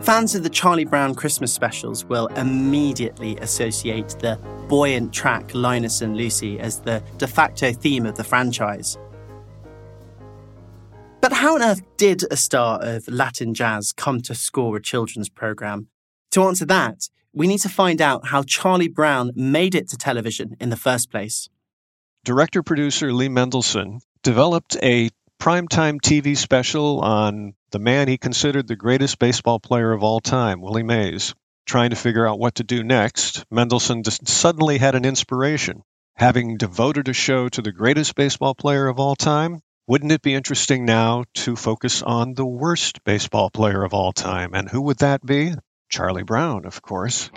Fans 0.03 0.35
of 0.35 0.43
the 0.43 0.49
Charlie 0.49 0.87
Brown 0.87 1.15
Christmas 1.15 1.53
specials 1.53 2.07
will 2.07 2.29
immediately 2.29 3.37
associate 3.37 4.09
the 4.21 4.39
buoyant 4.67 5.13
track 5.13 5.51
Linus 5.53 6.01
and 6.01 6.17
Lucy 6.17 6.59
as 6.59 6.81
the 6.81 7.03
de 7.19 7.27
facto 7.27 7.71
theme 7.71 8.07
of 8.07 8.17
the 8.17 8.25
franchise. 8.25 8.97
But 11.21 11.35
how 11.35 11.57
on 11.57 11.63
earth 11.63 11.83
did 11.99 12.25
a 12.31 12.37
star 12.39 12.79
of 12.83 13.07
Latin 13.09 13.53
jazz 13.53 13.93
come 13.93 14.23
to 14.23 14.35
score 14.35 14.75
a 14.77 14.83
children's 14.83 15.29
programme? 15.29 15.89
To 16.31 16.45
answer 16.45 16.65
that, 16.65 17.11
we 17.35 17.47
need 17.47 17.61
to 17.61 17.69
find 17.69 18.01
out 18.01 18.29
how 18.29 18.43
Charlie 18.43 18.89
Brown 18.89 19.33
made 19.37 19.75
it 19.75 19.91
to 19.91 19.99
television 19.99 20.57
in 20.59 20.71
the 20.71 20.77
first 20.77 21.11
place. 21.11 21.51
Director 22.25 22.63
producer 22.63 23.13
Lee 23.13 23.29
Mendelson 23.29 24.01
developed 24.23 24.79
a 24.83 25.11
primetime 25.40 25.98
TV 26.03 26.37
special 26.37 27.00
on 27.00 27.55
the 27.70 27.79
man 27.79 28.09
he 28.09 28.18
considered 28.18 28.68
the 28.68 28.76
greatest 28.76 29.18
baseball 29.18 29.59
player 29.59 29.90
of 29.90 30.03
all 30.03 30.20
time, 30.20 30.61
Willie 30.61 30.83
Mays. 30.83 31.35
Trying 31.64 31.90
to 31.90 31.96
figure 31.96 32.26
out 32.26 32.38
what 32.38 32.57
to 32.57 32.64
do 32.64 32.85
next, 32.85 33.48
Mendelson 33.50 34.05
suddenly 34.29 34.76
had 34.76 34.94
an 34.94 35.07
inspiration. 35.07 35.83
Having 36.16 36.59
devoted 36.59 37.09
a 37.09 37.14
show 37.14 37.48
to 37.48 37.62
the 37.62 37.72
greatest 37.72 38.14
baseball 38.14 38.55
player 38.55 38.87
of 38.87 39.00
all 39.00 39.16
time, 39.16 39.61
wouldn't 39.87 40.12
it 40.12 40.20
be 40.20 40.35
interesting 40.35 40.85
now 40.85 41.24
to 41.35 41.57
focus 41.57 42.03
on 42.03 42.35
the 42.35 42.44
worst 42.44 43.03
baseball 43.05 43.48
player 43.48 43.83
of 43.83 43.94
all 43.94 44.12
time? 44.12 44.53
And 44.53 44.68
who 44.68 44.83
would 44.83 44.98
that 44.98 45.24
be? 45.24 45.55
Charlie 45.88 46.22
Brown, 46.22 46.66
of 46.66 46.83
course. 46.83 47.31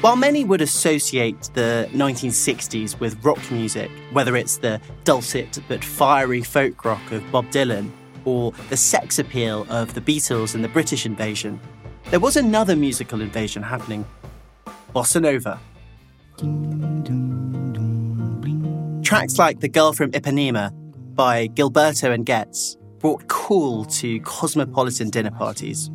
While 0.00 0.14
many 0.14 0.44
would 0.44 0.60
associate 0.60 1.50
the 1.54 1.88
1960s 1.92 3.00
with 3.00 3.22
rock 3.24 3.38
music, 3.50 3.90
whether 4.12 4.36
it's 4.36 4.58
the 4.58 4.80
dulcet 5.02 5.58
but 5.66 5.84
fiery 5.84 6.40
folk 6.40 6.84
rock 6.84 7.10
of 7.10 7.28
Bob 7.32 7.46
Dylan 7.50 7.90
or 8.24 8.52
the 8.70 8.76
sex 8.76 9.18
appeal 9.18 9.66
of 9.68 9.94
the 9.94 10.00
Beatles 10.00 10.54
and 10.54 10.62
the 10.62 10.68
British 10.68 11.04
invasion, 11.04 11.58
there 12.10 12.20
was 12.20 12.36
another 12.36 12.76
musical 12.76 13.20
invasion 13.20 13.60
happening 13.60 14.06
bossa 14.94 15.20
nova. 15.20 15.58
Tracks 19.02 19.36
like 19.36 19.58
The 19.58 19.68
Girl 19.68 19.92
from 19.92 20.12
Ipanema 20.12 20.70
by 21.16 21.48
Gilberto 21.48 22.14
and 22.14 22.24
Getz 22.24 22.77
brought 22.98 23.28
cool 23.28 23.84
to 23.84 24.20
cosmopolitan 24.20 25.10
dinner 25.10 25.30
parties. 25.30 25.90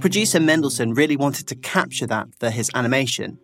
Producer 0.00 0.38
Mendelson 0.38 0.96
really 0.96 1.16
wanted 1.16 1.48
to 1.48 1.54
capture 1.56 2.06
that 2.06 2.28
for 2.38 2.50
his 2.50 2.70
animation. 2.74 3.38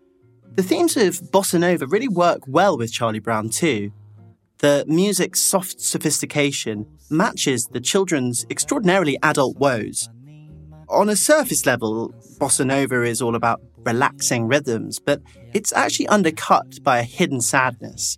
The 0.54 0.62
themes 0.62 0.96
of 0.96 1.20
bossa 1.30 1.60
nova 1.60 1.86
really 1.86 2.08
work 2.08 2.40
well 2.46 2.76
with 2.76 2.92
Charlie 2.92 3.20
Brown 3.20 3.48
too. 3.48 3.92
The 4.58 4.84
music's 4.88 5.40
soft 5.40 5.80
sophistication 5.80 6.86
matches 7.10 7.66
the 7.66 7.80
children's 7.80 8.44
extraordinarily 8.50 9.16
adult 9.22 9.56
woes. 9.58 10.08
On 10.88 11.08
a 11.08 11.16
surface 11.16 11.64
level, 11.64 12.12
bossa 12.40 12.66
nova 12.66 13.02
is 13.02 13.22
all 13.22 13.36
about 13.36 13.60
relaxing 13.84 14.48
rhythms, 14.48 14.98
but 14.98 15.22
it's 15.54 15.72
actually 15.72 16.08
undercut 16.08 16.82
by 16.82 16.98
a 16.98 17.02
hidden 17.04 17.40
sadness. 17.40 18.16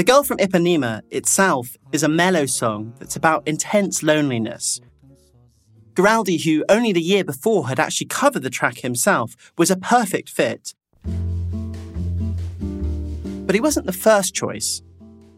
The 0.00 0.04
Girl 0.04 0.22
from 0.22 0.38
Ipanema 0.38 1.02
itself 1.10 1.76
is 1.92 2.02
a 2.02 2.08
mellow 2.08 2.46
song 2.46 2.94
that's 2.98 3.16
about 3.16 3.46
intense 3.46 4.02
loneliness. 4.02 4.80
Guaraldi, 5.92 6.42
who 6.42 6.64
only 6.70 6.94
the 6.94 7.02
year 7.02 7.22
before 7.22 7.68
had 7.68 7.78
actually 7.78 8.06
covered 8.06 8.42
the 8.42 8.48
track 8.48 8.78
himself, 8.78 9.36
was 9.58 9.70
a 9.70 9.76
perfect 9.76 10.30
fit. 10.30 10.72
But 13.44 13.54
he 13.54 13.60
wasn't 13.60 13.84
the 13.84 13.92
first 13.92 14.34
choice. 14.34 14.80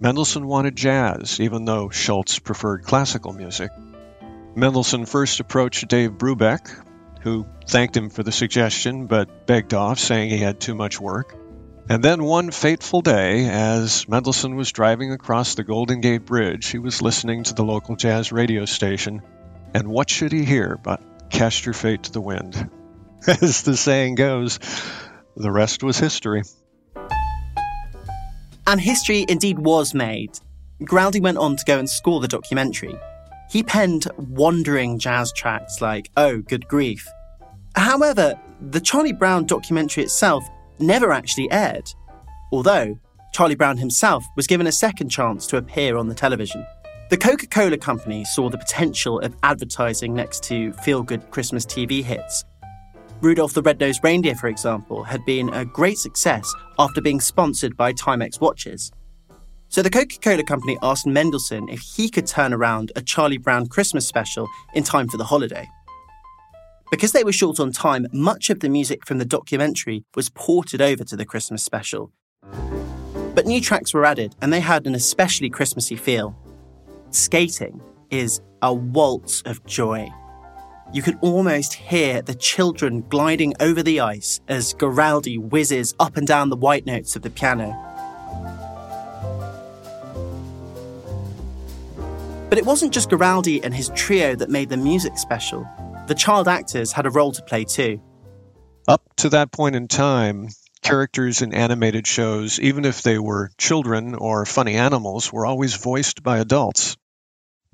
Mendelson 0.01 0.44
wanted 0.44 0.77
jazz, 0.77 1.40
even 1.40 1.64
though 1.64 1.88
Schulz 1.88 2.38
preferred 2.38 2.85
classical 2.85 3.33
music. 3.33 3.72
Mendelson 4.55 5.09
first 5.09 5.40
approached 5.40 5.88
Dave 5.88 6.12
Brubeck, 6.12 6.70
who 7.22 7.46
thanked 7.66 7.96
him 7.96 8.11
for 8.11 8.22
the 8.22 8.31
suggestion 8.31 9.09
but 9.09 9.44
begged 9.44 9.75
off, 9.75 9.98
saying 9.98 10.31
he 10.31 10.38
had 10.38 10.61
too 10.61 10.77
much 10.77 11.01
work. 11.01 11.35
And 11.88 12.03
then 12.03 12.23
one 12.23 12.53
fateful 12.53 13.01
day, 13.01 13.49
as 13.49 14.05
Mendelson 14.07 14.55
was 14.55 14.71
driving 14.71 15.12
across 15.12 15.57
the 15.57 15.64
Golden 15.64 16.01
Gate 16.01 16.25
Bridge, 16.25 16.68
he 16.68 16.79
was 16.79 17.03
listening 17.03 17.42
to 17.45 17.55
the 17.55 17.64
local 17.64 17.97
jazz 17.97 18.31
radio 18.31 18.64
station, 18.64 19.21
and 19.75 19.88
what 19.88 20.09
should 20.09 20.33
he 20.33 20.45
hear 20.45 20.79
but 20.83 21.03
Cast 21.31 21.66
Your 21.66 21.73
Fate 21.73 22.05
to 22.05 22.12
the 22.12 22.21
Wind? 22.21 22.71
As 23.27 23.62
the 23.62 23.77
saying 23.77 24.14
goes, 24.14 24.59
the 25.37 25.51
rest 25.51 25.83
was 25.83 25.99
history. 25.99 26.42
And 28.66 28.81
history 28.81 29.27
indeed 29.29 29.59
was 29.59 29.92
made. 29.92 30.38
Guaraldi 30.83 31.21
went 31.21 31.38
on 31.38 31.57
to 31.57 31.64
go 31.64 31.79
and 31.79 31.90
score 31.90 32.21
the 32.21 32.29
documentary. 32.29 32.97
He 33.51 33.62
penned 33.62 34.07
wandering 34.16 34.99
jazz 34.99 35.33
tracks 35.33 35.81
like 35.81 36.11
Oh, 36.16 36.38
Good 36.38 36.68
Grief. 36.68 37.07
However, 37.75 38.38
the 38.61 38.81
Charlie 38.81 39.12
Brown 39.12 39.47
documentary 39.47 40.05
itself 40.05 40.45
never 40.78 41.12
actually 41.12 41.50
aired, 41.50 41.88
although 42.52 42.98
Charlie 43.32 43.54
Brown 43.54 43.78
himself 43.78 44.24
was 44.37 44.46
given 44.46 44.66
a 44.66 44.72
second 44.72 45.08
chance 45.08 45.46
to 45.48 45.56
appear 45.56 45.96
on 45.96 46.08
the 46.08 46.14
television. 46.14 46.66
The 47.11 47.16
Coca 47.16 47.46
Cola 47.46 47.76
Company 47.76 48.24
saw 48.24 48.48
the 48.48 48.58
potential 48.58 49.20
of 49.20 49.37
advertising 49.42 50.14
next 50.14 50.42
to 50.44 50.72
feel 50.72 51.02
good 51.02 51.30
Christmas 51.30 51.66
TV 51.66 52.02
hits. 52.02 52.44
Rudolph 53.20 53.52
the 53.52 53.62
Red-Nosed 53.62 54.02
Reindeer, 54.02 54.35
for 54.35 54.48
example, 54.48 55.04
had 55.04 55.24
been 55.24 55.48
a 55.50 55.64
great 55.64 55.98
success 55.98 56.52
after 56.78 57.00
being 57.00 57.20
sponsored 57.20 57.76
by 57.76 57.92
Timex 57.92 58.40
watches. 58.40 58.90
So 59.68 59.80
the 59.80 59.90
Coca 59.90 60.18
Cola 60.20 60.42
Company 60.42 60.76
asked 60.82 61.06
Mendelson 61.06 61.72
if 61.72 61.80
he 61.80 62.11
could 62.11 62.26
turn 62.26 62.52
around 62.52 62.92
a 62.96 63.00
Charlie 63.00 63.38
Brown 63.38 63.68
Christmas 63.68 64.06
special 64.06 64.48
in 64.74 64.82
time 64.82 65.08
for 65.08 65.16
the 65.16 65.24
holiday. 65.24 65.68
Because 66.92 67.12
they 67.12 67.24
were 67.24 67.33
short 67.33 67.59
on 67.59 67.72
time, 67.72 68.07
much 68.12 68.50
of 68.50 68.61
the 68.61 68.68
music 68.68 69.07
from 69.07 69.16
the 69.16 69.24
documentary 69.24 70.05
was 70.14 70.28
ported 70.28 70.83
over 70.83 71.05
to 71.05 71.16
the 71.16 71.24
Christmas 71.24 71.64
special. 71.64 72.12
But 73.35 73.46
new 73.46 73.62
tracks 73.62 73.94
were 73.94 74.05
added, 74.05 74.37
and 74.42 74.52
they 74.52 74.61
had 74.61 74.87
an 74.87 74.94
especially 74.94 75.48
Christmassy 75.48 75.96
feel. 75.96 76.37
Skating 77.09 77.81
is 78.11 78.42
a 78.61 78.74
waltz 78.74 79.40
of 79.46 79.64
joy. 79.64 80.11
You 80.92 81.00
can 81.00 81.18
almost 81.22 81.72
hear 81.72 82.20
the 82.20 82.35
children 82.35 83.07
gliding 83.09 83.55
over 83.59 83.83
the 83.83 84.00
ice 84.00 84.42
as 84.46 84.74
Guaraldi 84.74 85.38
whizzes 85.38 85.94
up 85.98 86.18
and 86.18 86.26
down 86.26 86.50
the 86.50 86.57
white 86.57 86.85
notes 86.85 87.16
of 87.16 87.22
the 87.22 87.31
piano. 87.31 87.74
But 92.50 92.59
it 92.59 92.66
wasn't 92.66 92.92
just 92.92 93.09
Guaraldi 93.09 93.64
and 93.64 93.72
his 93.72 93.90
trio 93.94 94.37
that 94.37 94.50
made 94.50 94.68
the 94.68 94.76
music 94.76 95.16
special 95.16 95.66
the 96.07 96.15
child 96.15 96.49
actors 96.49 96.93
had 96.93 97.07
a 97.07 97.11
role 97.11 97.33
to 97.33 97.43
play 97.43 97.65
too. 97.65 98.01
Up 98.88 99.03
to 99.17 99.29
that 99.31 99.53
point 99.53 99.77
in 99.77 99.87
time, 99.88 100.49
characters 100.83 101.43
in 101.43 101.55
animated 101.55 102.07
shows, 102.07 102.59
even 102.59 102.85
if 102.85 103.03
they 103.03 103.19
were 103.19 103.51
children 103.57 104.15
or 104.15 104.45
funny 104.45 104.75
animals, 104.75 105.33
were 105.33 105.47
always 105.47 105.77
voiced 105.77 106.23
by 106.23 106.38
adults. 106.38 106.97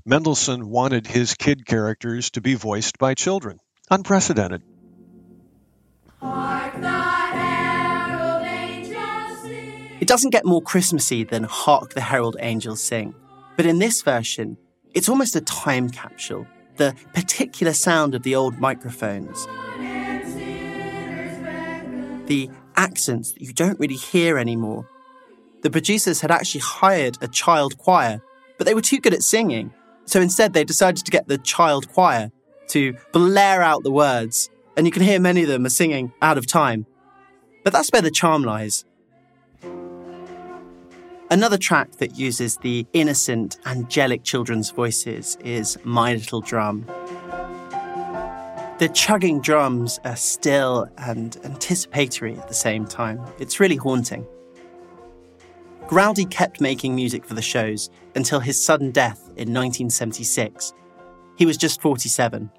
Mendelson 0.07 0.64
wanted 0.64 1.07
his 1.07 1.35
kid 1.35 1.67
characters 1.67 2.31
to 2.31 2.41
be 2.41 2.55
voiced 2.55 2.99
by 2.99 3.14
children. 3.14 3.59
Unprecedented. 3.91 4.62
It 10.01 10.07
doesn't 10.07 10.31
get 10.31 10.45
more 10.45 10.62
Christmassy 10.62 11.25
than 11.25 11.45
Hark 11.45 11.95
the 11.95 12.01
Herald 12.01 12.37
Angels 12.41 12.83
Sing, 12.83 13.14
but 13.57 13.67
in 13.67 13.79
this 13.79 14.03
version, 14.03 14.57
it's 14.95 15.09
almost 15.09 15.37
a 15.37 15.41
time 15.41 15.91
capsule 15.91 16.47
the 16.79 16.95
particular 17.14 17.73
sound 17.73 18.14
of 18.14 18.23
the 18.23 18.35
old 18.35 18.59
microphones, 18.59 19.47
the 22.27 22.51
accents 22.77 23.33
that 23.33 23.43
you 23.43 23.53
don't 23.53 23.79
really 23.79 23.97
hear 23.97 24.38
anymore. 24.38 24.88
The 25.62 25.71
producers 25.71 26.21
had 26.21 26.31
actually 26.31 26.61
hired 26.61 27.19
a 27.21 27.29
child 27.29 27.79
choir, 27.79 28.23
but 28.57 28.67
they 28.67 28.75
were 28.75 28.81
too 28.81 29.01
good 29.01 29.14
at 29.14 29.23
singing. 29.23 29.73
So 30.07 30.21
instead, 30.21 30.53
they 30.53 30.64
decided 30.64 31.05
to 31.05 31.11
get 31.11 31.29
the 31.29 31.38
child 31.38 31.93
choir 31.93 32.31
to 32.69 32.95
blare 33.12 33.62
out 33.62 33.83
the 33.83 33.91
words, 33.91 34.51
and 34.77 34.87
you 34.87 34.93
can 34.93 35.03
hear 35.03 35.21
many 35.21 35.43
of 35.43 35.49
them 35.49 35.67
are 35.67 35.71
singing 35.71 36.12
out 36.23 36.38
of 36.38 36.47
time. 36.47 36.87
But 37.64 37.73
that's 37.73 37.91
where 37.91 38.03
the 38.03 38.11
charm 38.11 38.45
lies. 38.45 38.85
Another 41.31 41.59
track 41.59 41.93
that 41.99 42.19
uses 42.19 42.57
the 42.57 42.87
innocent, 42.95 43.59
angelic 43.67 44.25
children's 44.25 44.71
voices 44.71 45.37
is 45.45 45.77
My 45.85 46.14
Little 46.14 46.41
Drum. 46.41 46.87
The 48.79 48.91
chugging 48.95 49.43
drums 49.43 50.01
are 50.07 50.17
still 50.17 50.88
and 50.97 51.37
anticipatory 51.45 52.35
at 52.38 52.49
the 52.49 52.55
same 52.55 52.87
time. 52.87 53.21
It's 53.38 53.61
really 53.61 53.77
haunting. 53.77 54.27
Guaraldi 55.88 56.31
kept 56.31 56.62
making 56.62 56.95
music 56.95 57.27
for 57.27 57.35
the 57.35 57.43
shows 57.43 57.91
until 58.14 58.41
his 58.41 58.62
sudden 58.62 58.91
death 58.91 59.21
in 59.37 59.53
1976. 59.53 60.73
He 61.37 61.45
was 61.45 61.59
just 61.59 61.83
47. 61.83 62.51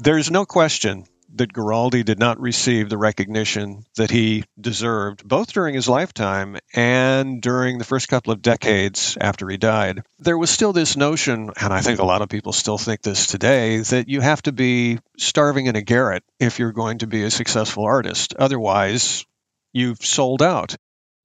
There's 0.00 0.28
no 0.28 0.44
question 0.44 1.04
that 1.38 1.52
Guaraldi 1.52 2.04
did 2.04 2.18
not 2.18 2.40
receive 2.40 2.88
the 2.88 2.98
recognition 2.98 3.84
that 3.96 4.10
he 4.10 4.44
deserved, 4.60 5.26
both 5.26 5.52
during 5.52 5.74
his 5.74 5.88
lifetime 5.88 6.56
and 6.74 7.40
during 7.40 7.78
the 7.78 7.84
first 7.84 8.08
couple 8.08 8.32
of 8.32 8.42
decades 8.42 9.16
after 9.20 9.48
he 9.48 9.56
died. 9.56 10.02
There 10.18 10.38
was 10.38 10.50
still 10.50 10.72
this 10.72 10.96
notion, 10.96 11.50
and 11.60 11.72
I 11.72 11.80
think 11.80 11.98
a 11.98 12.06
lot 12.06 12.22
of 12.22 12.28
people 12.28 12.52
still 12.52 12.78
think 12.78 13.02
this 13.02 13.26
today, 13.26 13.78
that 13.78 14.08
you 14.08 14.20
have 14.20 14.42
to 14.42 14.52
be 14.52 14.98
starving 15.18 15.66
in 15.66 15.76
a 15.76 15.82
garret 15.82 16.24
if 16.40 16.58
you're 16.58 16.72
going 16.72 16.98
to 16.98 17.06
be 17.06 17.22
a 17.22 17.30
successful 17.30 17.84
artist. 17.84 18.34
Otherwise, 18.38 19.24
you've 19.72 20.04
sold 20.04 20.42
out. 20.42 20.76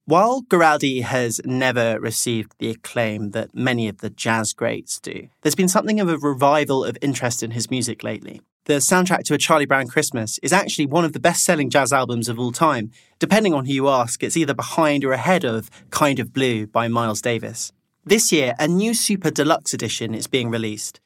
While 0.04 0.42
Guaraldi 0.42 1.02
has 1.02 1.40
never 1.44 2.00
received 2.00 2.56
the 2.58 2.70
acclaim 2.70 3.30
that 3.30 3.54
many 3.54 3.86
of 3.86 3.98
the 3.98 4.10
jazz 4.10 4.52
greats 4.52 4.98
do, 4.98 5.28
there's 5.42 5.54
been 5.54 5.68
something 5.68 6.00
of 6.00 6.08
a 6.08 6.18
revival 6.18 6.84
of 6.84 6.98
interest 7.00 7.40
in 7.40 7.52
his 7.52 7.70
music 7.70 8.02
lately. 8.02 8.40
The 8.64 8.74
soundtrack 8.74 9.22
to 9.24 9.34
A 9.34 9.38
Charlie 9.38 9.64
Brown 9.64 9.86
Christmas 9.86 10.40
is 10.42 10.52
actually 10.52 10.86
one 10.86 11.04
of 11.04 11.12
the 11.12 11.20
best 11.20 11.44
selling 11.44 11.70
jazz 11.70 11.92
albums 11.92 12.28
of 12.28 12.36
all 12.36 12.50
time. 12.50 12.90
Depending 13.20 13.54
on 13.54 13.66
who 13.66 13.72
you 13.72 13.88
ask, 13.88 14.24
it's 14.24 14.36
either 14.36 14.54
behind 14.54 15.04
or 15.04 15.12
ahead 15.12 15.44
of 15.44 15.70
Kind 15.90 16.18
of 16.18 16.32
Blue 16.32 16.66
by 16.66 16.88
Miles 16.88 17.22
Davis. 17.22 17.70
This 18.04 18.32
year, 18.32 18.56
a 18.58 18.66
new 18.66 18.94
super 18.94 19.30
deluxe 19.30 19.72
edition 19.72 20.16
is 20.16 20.26
being 20.26 20.50
released. 20.50 21.00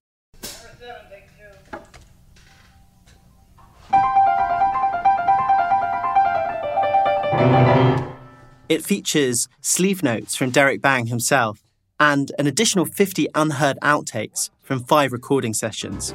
It 8.68 8.84
features 8.84 9.48
sleeve 9.60 10.02
notes 10.02 10.34
from 10.34 10.50
Derrick 10.50 10.82
Bang 10.82 11.06
himself 11.06 11.62
and 12.00 12.32
an 12.36 12.48
additional 12.48 12.84
50 12.84 13.28
unheard 13.32 13.78
outtakes 13.80 14.50
from 14.60 14.82
five 14.82 15.12
recording 15.12 15.54
sessions. 15.54 16.12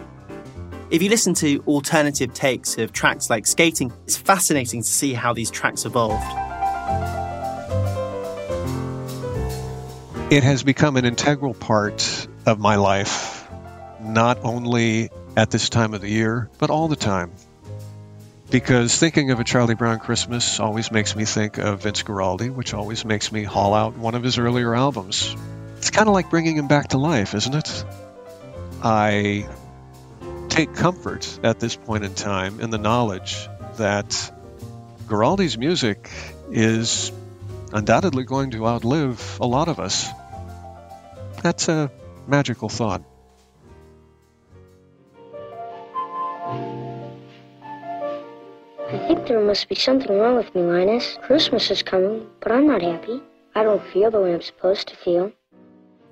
If 0.89 1.01
you 1.01 1.09
listen 1.09 1.33
to 1.35 1.63
alternative 1.65 2.33
takes 2.33 2.77
of 2.77 2.91
tracks 2.91 3.29
like 3.29 3.47
Skating, 3.47 3.93
it's 4.03 4.17
fascinating 4.17 4.81
to 4.81 4.89
see 4.89 5.13
how 5.13 5.31
these 5.31 5.49
tracks 5.49 5.85
evolved. 5.85 6.25
It 10.29 10.43
has 10.43 10.61
become 10.63 10.97
an 10.97 11.05
integral 11.05 11.53
part 11.53 12.27
of 12.45 12.59
my 12.59 12.75
life, 12.75 13.49
not 14.01 14.39
only 14.43 15.09
at 15.37 15.51
this 15.51 15.69
time 15.69 15.93
of 15.93 16.01
the 16.01 16.09
year, 16.09 16.49
but 16.57 16.69
all 16.69 16.89
the 16.89 16.97
time 16.97 17.31
because 18.51 18.97
thinking 18.97 19.31
of 19.31 19.39
a 19.39 19.45
Charlie 19.45 19.75
Brown 19.75 19.99
Christmas 19.99 20.59
always 20.59 20.91
makes 20.91 21.15
me 21.15 21.23
think 21.23 21.57
of 21.57 21.83
Vince 21.83 22.03
Guaraldi, 22.03 22.53
which 22.53 22.73
always 22.73 23.05
makes 23.05 23.31
me 23.31 23.43
haul 23.43 23.73
out 23.73 23.97
one 23.97 24.13
of 24.13 24.23
his 24.23 24.37
earlier 24.37 24.75
albums. 24.75 25.35
It's 25.77 25.89
kind 25.89 26.07
of 26.09 26.13
like 26.13 26.29
bringing 26.29 26.57
him 26.57 26.67
back 26.67 26.89
to 26.89 26.97
life, 26.97 27.33
isn't 27.33 27.55
it? 27.55 27.85
I 28.83 29.47
take 30.49 30.75
comfort 30.75 31.39
at 31.43 31.59
this 31.59 31.77
point 31.77 32.03
in 32.03 32.13
time 32.13 32.59
in 32.59 32.69
the 32.69 32.77
knowledge 32.77 33.47
that 33.77 34.09
Guaraldi's 35.07 35.57
music 35.57 36.09
is 36.51 37.11
undoubtedly 37.71 38.25
going 38.25 38.51
to 38.51 38.67
outlive 38.67 39.37
a 39.39 39.47
lot 39.47 39.69
of 39.69 39.79
us. 39.79 40.09
That's 41.41 41.69
a 41.69 41.89
magical 42.27 42.67
thought. 42.67 43.01
I 48.91 49.07
think 49.07 49.25
there 49.25 49.39
must 49.39 49.69
be 49.69 49.75
something 49.75 50.19
wrong 50.19 50.35
with 50.35 50.53
me, 50.53 50.63
Linus. 50.63 51.17
Christmas 51.21 51.71
is 51.71 51.81
coming, 51.81 52.27
but 52.41 52.51
I'm 52.51 52.67
not 52.67 52.81
happy. 52.81 53.21
I 53.55 53.63
don't 53.63 53.81
feel 53.93 54.11
the 54.11 54.19
way 54.19 54.33
I'm 54.33 54.41
supposed 54.41 54.89
to 54.89 54.97
feel. 54.97 55.31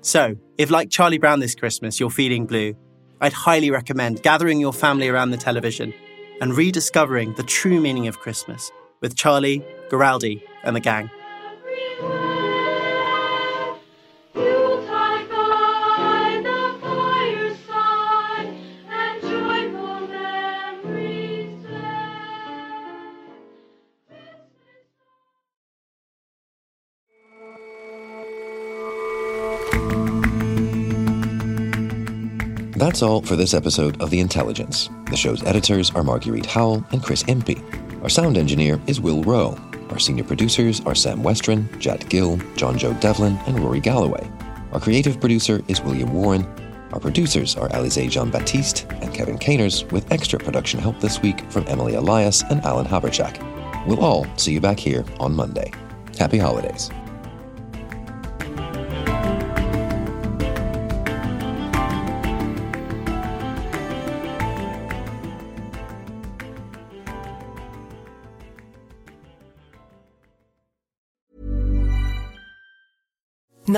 So, 0.00 0.34
if 0.56 0.70
like 0.70 0.88
Charlie 0.88 1.18
Brown 1.18 1.40
this 1.40 1.54
Christmas, 1.54 2.00
you're 2.00 2.08
feeling 2.08 2.46
blue, 2.46 2.74
I'd 3.20 3.34
highly 3.34 3.70
recommend 3.70 4.22
gathering 4.22 4.60
your 4.60 4.72
family 4.72 5.08
around 5.10 5.30
the 5.30 5.36
television 5.36 5.92
and 6.40 6.56
rediscovering 6.56 7.34
the 7.34 7.42
true 7.42 7.82
meaning 7.82 8.08
of 8.08 8.18
Christmas 8.18 8.72
with 9.02 9.14
Charlie, 9.14 9.62
Guaraldi, 9.90 10.42
and 10.64 10.74
the 10.74 10.80
gang. 10.80 11.10
That's 32.90 33.02
all 33.02 33.22
for 33.22 33.36
this 33.36 33.54
episode 33.54 34.02
of 34.02 34.10
The 34.10 34.18
Intelligence. 34.18 34.90
The 35.10 35.16
show's 35.16 35.44
editors 35.44 35.92
are 35.92 36.02
Marguerite 36.02 36.44
Howell 36.44 36.84
and 36.90 37.00
Chris 37.00 37.22
Impey. 37.28 37.62
Our 38.02 38.08
sound 38.08 38.36
engineer 38.36 38.80
is 38.88 39.00
Will 39.00 39.22
Rowe. 39.22 39.56
Our 39.90 40.00
senior 40.00 40.24
producers 40.24 40.80
are 40.80 40.96
Sam 40.96 41.22
Westron, 41.22 41.78
Jad 41.78 42.08
Gill, 42.08 42.38
John 42.56 42.76
Joe 42.76 42.92
Devlin, 42.94 43.38
and 43.46 43.60
Rory 43.60 43.78
Galloway. 43.78 44.28
Our 44.72 44.80
creative 44.80 45.20
producer 45.20 45.62
is 45.68 45.80
William 45.80 46.12
Warren. 46.12 46.44
Our 46.92 46.98
producers 46.98 47.54
are 47.54 47.68
Alize 47.68 48.10
Jean 48.10 48.28
Baptiste 48.28 48.88
and 48.90 49.14
Kevin 49.14 49.38
Caners, 49.38 49.84
with 49.92 50.10
extra 50.10 50.40
production 50.40 50.80
help 50.80 50.98
this 50.98 51.22
week 51.22 51.48
from 51.48 51.68
Emily 51.68 51.94
Elias 51.94 52.42
and 52.50 52.60
Alan 52.62 52.86
Haberchak. 52.86 53.38
We'll 53.86 54.04
all 54.04 54.26
see 54.36 54.52
you 54.52 54.60
back 54.60 54.80
here 54.80 55.04
on 55.20 55.36
Monday. 55.36 55.70
Happy 56.18 56.38
holidays. 56.38 56.90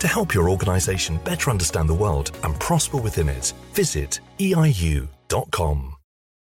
To 0.00 0.06
help 0.06 0.34
your 0.34 0.48
organization 0.48 1.18
better 1.24 1.50
understand 1.50 1.88
the 1.88 1.94
world 1.94 2.30
and 2.42 2.58
prosper 2.60 2.98
within 2.98 3.28
it, 3.28 3.52
visit 3.72 4.20
eiu.com. 4.38 5.95